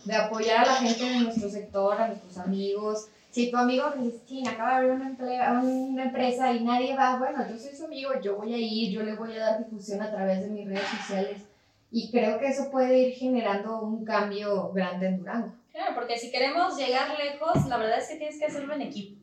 de 0.05 0.15
apoyar 0.15 0.59
a 0.59 0.67
la 0.67 0.75
gente 0.75 1.05
de 1.05 1.21
nuestro 1.21 1.49
sector, 1.49 1.99
a 1.99 2.09
nuestros 2.09 2.37
amigos. 2.37 3.07
Si 3.33 3.51
tu 3.51 3.57
amigo 3.57 3.85
sí, 4.27 4.45
acaba 4.47 4.73
de 4.73 4.77
abrir 4.77 4.91
una, 4.93 5.09
emplea- 5.09 5.61
una 5.63 6.05
empresa 6.05 6.53
y 6.53 6.61
nadie 6.61 6.95
va, 6.95 7.17
bueno, 7.17 7.39
yo 7.49 7.59
soy 7.59 7.75
su 7.75 7.87
amigo, 7.87 8.11
yo 8.21 8.37
voy 8.37 8.53
a 8.53 8.59
ir, 8.59 8.91
yo 8.93 9.03
le 9.03 9.15
voy 9.15 9.35
a 9.35 9.41
dar 9.41 9.59
difusión 9.59 10.03
a 10.03 10.11
través 10.11 10.43
de 10.43 10.49
mis 10.49 10.67
redes 10.69 10.87
sociales. 10.87 11.41
Y 11.91 12.11
creo 12.11 12.39
que 12.39 12.49
eso 12.49 12.71
puede 12.71 12.99
ir 12.99 13.15
generando 13.15 13.81
un 13.81 14.05
cambio 14.05 14.71
grande 14.73 15.07
en 15.07 15.19
Durango. 15.19 15.53
Claro, 15.73 15.95
porque 15.95 16.19
si 16.19 16.31
queremos 16.31 16.77
llegar 16.77 17.09
lejos, 17.19 17.67
la 17.67 17.79
verdad 17.79 17.99
es 17.99 18.09
que 18.09 18.17
tienes 18.17 18.39
que 18.39 18.45
hacerlo 18.45 18.75
en 18.75 18.83
equipo, 18.83 19.19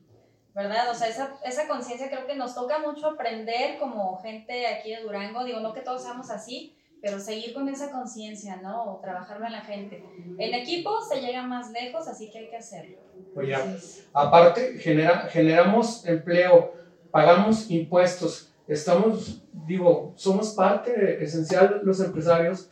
¿verdad? 0.55 0.89
O 0.89 0.95
sea, 0.95 1.07
esa, 1.07 1.35
esa 1.45 1.67
conciencia 1.67 2.09
creo 2.09 2.25
que 2.25 2.35
nos 2.35 2.55
toca 2.55 2.79
mucho 2.79 3.07
aprender 3.07 3.77
como 3.77 4.17
gente 4.21 4.65
aquí 4.65 4.89
de 4.89 5.01
Durango. 5.03 5.43
Digo, 5.43 5.59
no 5.59 5.71
que 5.73 5.81
todos 5.81 6.01
seamos 6.01 6.31
así, 6.31 6.73
pero 7.01 7.19
seguir 7.19 7.53
con 7.53 7.69
esa 7.69 7.91
conciencia, 7.91 8.57
¿no? 8.61 8.83
O 8.83 8.99
trabajarlo 9.01 9.45
en 9.45 9.53
la 9.53 9.61
gente. 9.61 10.03
En 10.37 10.53
equipo 10.53 11.01
se 11.01 11.21
llega 11.21 11.43
más 11.43 11.71
lejos, 11.71 12.07
así 12.07 12.29
que 12.29 12.39
hay 12.39 12.49
que 12.49 12.57
hacerlo. 12.57 12.97
Oye, 13.35 13.53
Entonces, 13.53 14.07
Aparte, 14.13 14.77
genera, 14.79 15.27
generamos 15.31 16.05
empleo, 16.05 16.73
pagamos 17.11 17.69
impuestos, 17.71 18.51
estamos, 18.67 19.41
digo, 19.65 20.13
somos 20.15 20.53
parte 20.53 21.23
esencial 21.23 21.81
los 21.83 21.99
empresarios 22.01 22.69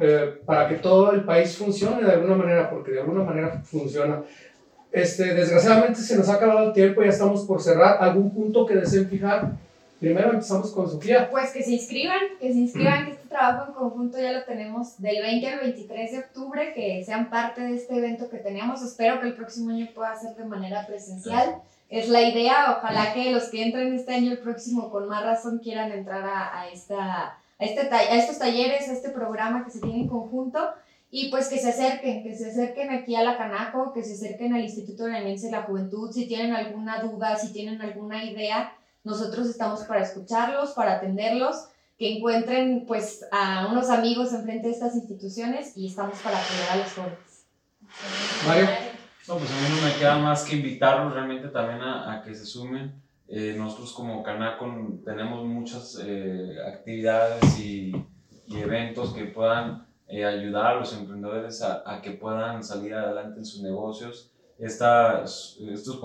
eh, 0.00 0.40
para 0.44 0.68
que 0.68 0.76
todo 0.76 1.12
el 1.12 1.24
país 1.24 1.56
funcione 1.56 2.04
de 2.04 2.12
alguna 2.12 2.36
manera, 2.36 2.70
porque 2.70 2.92
de 2.92 3.00
alguna 3.00 3.24
manera 3.24 3.60
funciona. 3.62 4.22
Este, 4.90 5.34
desgraciadamente 5.34 6.00
se 6.00 6.16
nos 6.16 6.28
ha 6.28 6.34
acabado 6.34 6.68
el 6.68 6.72
tiempo, 6.72 7.02
ya 7.02 7.10
estamos 7.10 7.44
por 7.44 7.60
cerrar. 7.60 7.98
¿Algún 8.00 8.32
punto 8.32 8.64
que 8.66 8.74
deseen 8.74 9.08
fijar? 9.08 9.52
Primero 10.00 10.30
empezamos 10.30 10.70
con 10.70 10.88
Sofía. 10.88 11.28
Pues 11.30 11.50
que 11.50 11.62
se 11.62 11.72
inscriban, 11.72 12.20
que 12.40 12.52
se 12.52 12.58
inscriban, 12.58 13.06
que 13.06 13.17
trabajo 13.48 13.70
en 13.70 13.74
conjunto 13.74 14.18
ya 14.18 14.32
lo 14.32 14.44
tenemos 14.44 15.00
del 15.00 15.22
20 15.22 15.48
al 15.48 15.60
23 15.60 16.12
de 16.12 16.18
octubre, 16.18 16.72
que 16.74 17.02
sean 17.04 17.30
parte 17.30 17.62
de 17.62 17.74
este 17.74 17.96
evento 17.96 18.28
que 18.28 18.38
tenemos. 18.38 18.82
Espero 18.82 19.20
que 19.20 19.28
el 19.28 19.34
próximo 19.34 19.70
año 19.70 19.88
pueda 19.94 20.14
ser 20.16 20.36
de 20.36 20.44
manera 20.44 20.86
presencial. 20.86 21.56
Es 21.88 22.08
la 22.08 22.22
idea, 22.22 22.76
ojalá 22.78 23.14
que 23.14 23.30
los 23.30 23.44
que 23.44 23.62
entren 23.62 23.94
este 23.94 24.14
año 24.14 24.32
el 24.32 24.38
próximo 24.38 24.90
con 24.90 25.08
más 25.08 25.24
razón 25.24 25.60
quieran 25.60 25.92
entrar 25.92 26.22
a, 26.24 26.68
esta, 26.68 27.38
a, 27.58 27.64
este, 27.64 27.80
a 27.80 28.16
estos 28.16 28.38
talleres, 28.38 28.88
a 28.88 28.92
este 28.92 29.08
programa 29.10 29.64
que 29.64 29.70
se 29.70 29.80
tiene 29.80 30.00
en 30.00 30.08
conjunto 30.08 30.58
y 31.10 31.30
pues 31.30 31.48
que 31.48 31.58
se 31.58 31.70
acerquen, 31.70 32.22
que 32.22 32.34
se 32.36 32.50
acerquen 32.50 32.90
aquí 32.90 33.16
a 33.16 33.22
la 33.22 33.38
Canaco, 33.38 33.94
que 33.94 34.04
se 34.04 34.12
acerquen 34.12 34.52
al 34.52 34.60
Instituto 34.60 35.04
Granense 35.04 35.46
de 35.46 35.52
la 35.52 35.62
Juventud, 35.62 36.12
si 36.12 36.28
tienen 36.28 36.54
alguna 36.54 37.00
duda, 37.00 37.36
si 37.36 37.50
tienen 37.54 37.80
alguna 37.80 38.22
idea, 38.24 38.74
nosotros 39.04 39.48
estamos 39.48 39.84
para 39.84 40.02
escucharlos, 40.02 40.72
para 40.72 40.96
atenderlos, 40.96 41.68
que 41.98 42.16
encuentren 42.16 42.84
pues 42.86 43.26
a 43.32 43.66
unos 43.70 43.90
amigos 43.90 44.32
enfrente 44.32 44.68
de 44.68 44.74
estas 44.74 44.94
instituciones 44.94 45.76
y 45.76 45.88
estamos 45.88 46.16
para 46.18 46.38
apoyar 46.38 46.70
a 46.70 46.76
los 46.76 46.92
jóvenes. 46.92 47.46
Mario. 48.46 48.68
No, 49.26 49.36
pues 49.36 49.50
a 49.50 49.54
mí 49.54 49.76
no 49.76 49.86
me 49.86 49.94
queda 49.94 50.16
más 50.16 50.44
que 50.44 50.56
invitarlos 50.56 51.12
realmente 51.12 51.48
también 51.48 51.80
a, 51.82 52.12
a 52.12 52.22
que 52.22 52.34
se 52.34 52.46
sumen. 52.46 52.94
Eh, 53.26 53.54
nosotros 53.58 53.92
como 53.92 54.22
Canaco 54.22 54.66
tenemos 55.04 55.44
muchas 55.44 56.00
eh, 56.02 56.56
actividades 56.66 57.58
y, 57.58 57.92
y, 58.46 58.56
eventos 58.56 59.12
que 59.12 59.24
puedan 59.24 59.86
eh, 60.06 60.24
ayudar 60.24 60.66
a 60.66 60.74
los 60.76 60.96
emprendedores 60.96 61.60
a, 61.60 61.82
a, 61.84 62.00
que 62.00 62.12
puedan 62.12 62.64
salir 62.64 62.94
adelante 62.94 63.40
en 63.40 63.44
sus 63.44 63.60
negocios. 63.60 64.30
Esta, 64.58 65.24
estos 65.24 66.00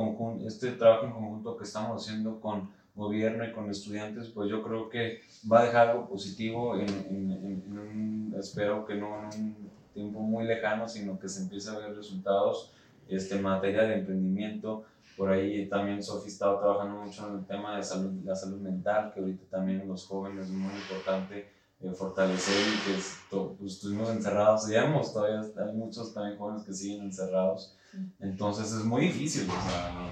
este 0.45 0.71
trabajo 0.71 1.05
en 1.05 1.13
conjunto 1.13 1.55
que 1.55 1.63
estamos 1.63 2.03
haciendo 2.03 2.41
con 2.41 2.71
gobierno 2.95 3.45
y 3.45 3.51
con 3.51 3.69
estudiantes, 3.69 4.29
pues 4.29 4.49
yo 4.49 4.61
creo 4.61 4.89
que 4.89 5.21
va 5.51 5.61
a 5.61 5.65
dejar 5.65 5.89
algo 5.89 6.07
positivo 6.07 6.75
en, 6.75 6.89
en, 6.89 7.31
en, 7.31 7.77
un, 7.77 8.35
espero 8.39 8.85
que 8.85 8.95
no 8.95 9.29
en 9.31 9.41
un 9.41 9.71
tiempo 9.93 10.19
muy 10.19 10.45
lejano, 10.45 10.87
sino 10.87 11.19
que 11.19 11.27
se 11.27 11.43
empiece 11.43 11.69
a 11.69 11.77
ver 11.77 11.95
resultados 11.95 12.73
este, 13.07 13.35
en 13.35 13.43
materia 13.43 13.83
de 13.83 13.95
emprendimiento. 13.95 14.85
Por 15.17 15.31
ahí 15.31 15.67
también 15.69 16.01
Sofi 16.01 16.27
estaba 16.27 16.59
trabajando 16.59 17.03
mucho 17.03 17.27
en 17.29 17.39
el 17.39 17.45
tema 17.45 17.77
de 17.77 17.83
salud, 17.83 18.11
la 18.23 18.35
salud 18.35 18.59
mental, 18.59 19.11
que 19.13 19.19
ahorita 19.19 19.43
también 19.49 19.87
los 19.87 20.07
jóvenes 20.07 20.47
es 20.47 20.51
muy 20.51 20.73
importante 20.73 21.49
eh, 21.81 21.91
fortalecer 21.91 22.55
y 22.55 22.85
que 22.85 22.97
esto, 22.97 23.55
pues, 23.59 23.73
estuvimos 23.73 24.09
encerrados, 24.09 24.67
digamos, 24.67 25.13
todavía 25.13 25.41
hay 25.41 25.73
muchos 25.73 26.13
también 26.13 26.37
jóvenes 26.37 26.63
que 26.63 26.73
siguen 26.73 27.03
encerrados. 27.03 27.75
Entonces 28.19 28.71
es 28.73 28.83
muy 28.83 29.01
difícil, 29.01 29.47
o 29.47 29.69
sea, 29.69 30.11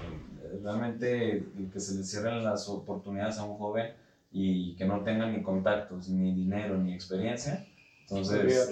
realmente 0.62 1.44
que 1.72 1.80
se 1.80 1.94
le 1.94 2.04
cierren 2.04 2.44
las 2.44 2.68
oportunidades 2.68 3.38
a 3.38 3.44
un 3.44 3.56
joven 3.56 3.92
y 4.32 4.74
que 4.76 4.84
no 4.84 5.00
tenga 5.00 5.26
ni 5.26 5.42
contactos, 5.42 6.08
ni 6.08 6.32
dinero, 6.32 6.76
ni 6.78 6.94
experiencia. 6.94 7.66
Entonces 8.02 8.70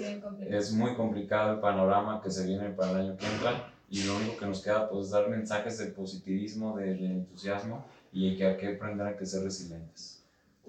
es 0.49 0.71
muy 0.73 0.93
complicado 0.95 1.53
el 1.53 1.59
panorama 1.59 2.21
que 2.21 2.29
se 2.29 2.45
viene 2.45 2.69
para 2.69 2.91
el 2.91 2.97
año 2.97 3.17
que 3.17 3.25
entra 3.25 3.71
y 3.89 4.03
lo 4.03 4.17
único 4.17 4.37
que 4.37 4.45
nos 4.45 4.61
queda 4.61 4.89
pues, 4.89 5.07
es 5.07 5.11
dar 5.11 5.29
mensajes 5.29 5.77
de 5.77 5.87
positivismo, 5.87 6.77
de, 6.77 6.93
de 6.95 7.05
entusiasmo 7.05 7.85
y 8.11 8.37
que 8.37 8.45
hay 8.45 8.57
que 8.57 8.75
aprender 8.75 9.07
a 9.07 9.17
que 9.17 9.25
ser 9.25 9.43
resilientes. 9.43 10.23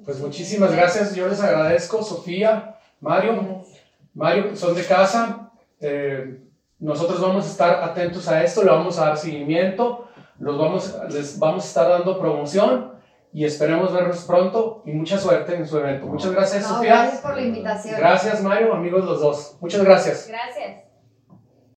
Pues 0.05 0.19
muchísimas 0.19 0.73
gracias, 0.73 1.15
yo 1.15 1.29
les 1.29 1.41
agradezco, 1.41 2.03
Sofía, 2.03 2.77
Mario. 3.01 3.65
Mario, 4.15 4.57
son 4.57 4.75
de 4.75 4.85
casa. 4.85 5.51
Eh, 5.81 6.41
nosotros 6.79 7.21
vamos 7.21 7.47
a 7.47 7.49
estar 7.49 7.85
atentos 7.85 8.27
a 8.27 8.43
esto, 8.43 8.63
le 8.63 8.71
vamos 8.71 8.99
a 8.99 9.07
dar 9.07 9.19
seguimiento 9.19 10.09
los 10.43 10.59
vamos, 10.59 10.99
les 11.09 11.39
vamos 11.39 11.63
a 11.63 11.67
estar 11.69 11.89
dando 11.89 12.19
promoción 12.19 12.95
y 13.33 13.45
esperemos 13.45 13.93
verlos 13.93 14.25
pronto 14.25 14.83
y 14.85 14.91
mucha 14.91 15.17
suerte 15.17 15.55
en 15.55 15.65
su 15.65 15.79
evento. 15.79 16.07
Muchas 16.07 16.33
gracias, 16.33 16.67
Sofía. 16.67 16.95
Gracias 16.95 17.21
por 17.21 17.37
la 17.37 17.43
invitación. 17.43 17.95
Gracias, 17.97 18.43
Mario, 18.43 18.75
amigos 18.75 19.05
los 19.05 19.21
dos. 19.21 19.57
Muchas 19.61 19.85
gracias. 19.85 20.27
Gracias. 20.29 20.92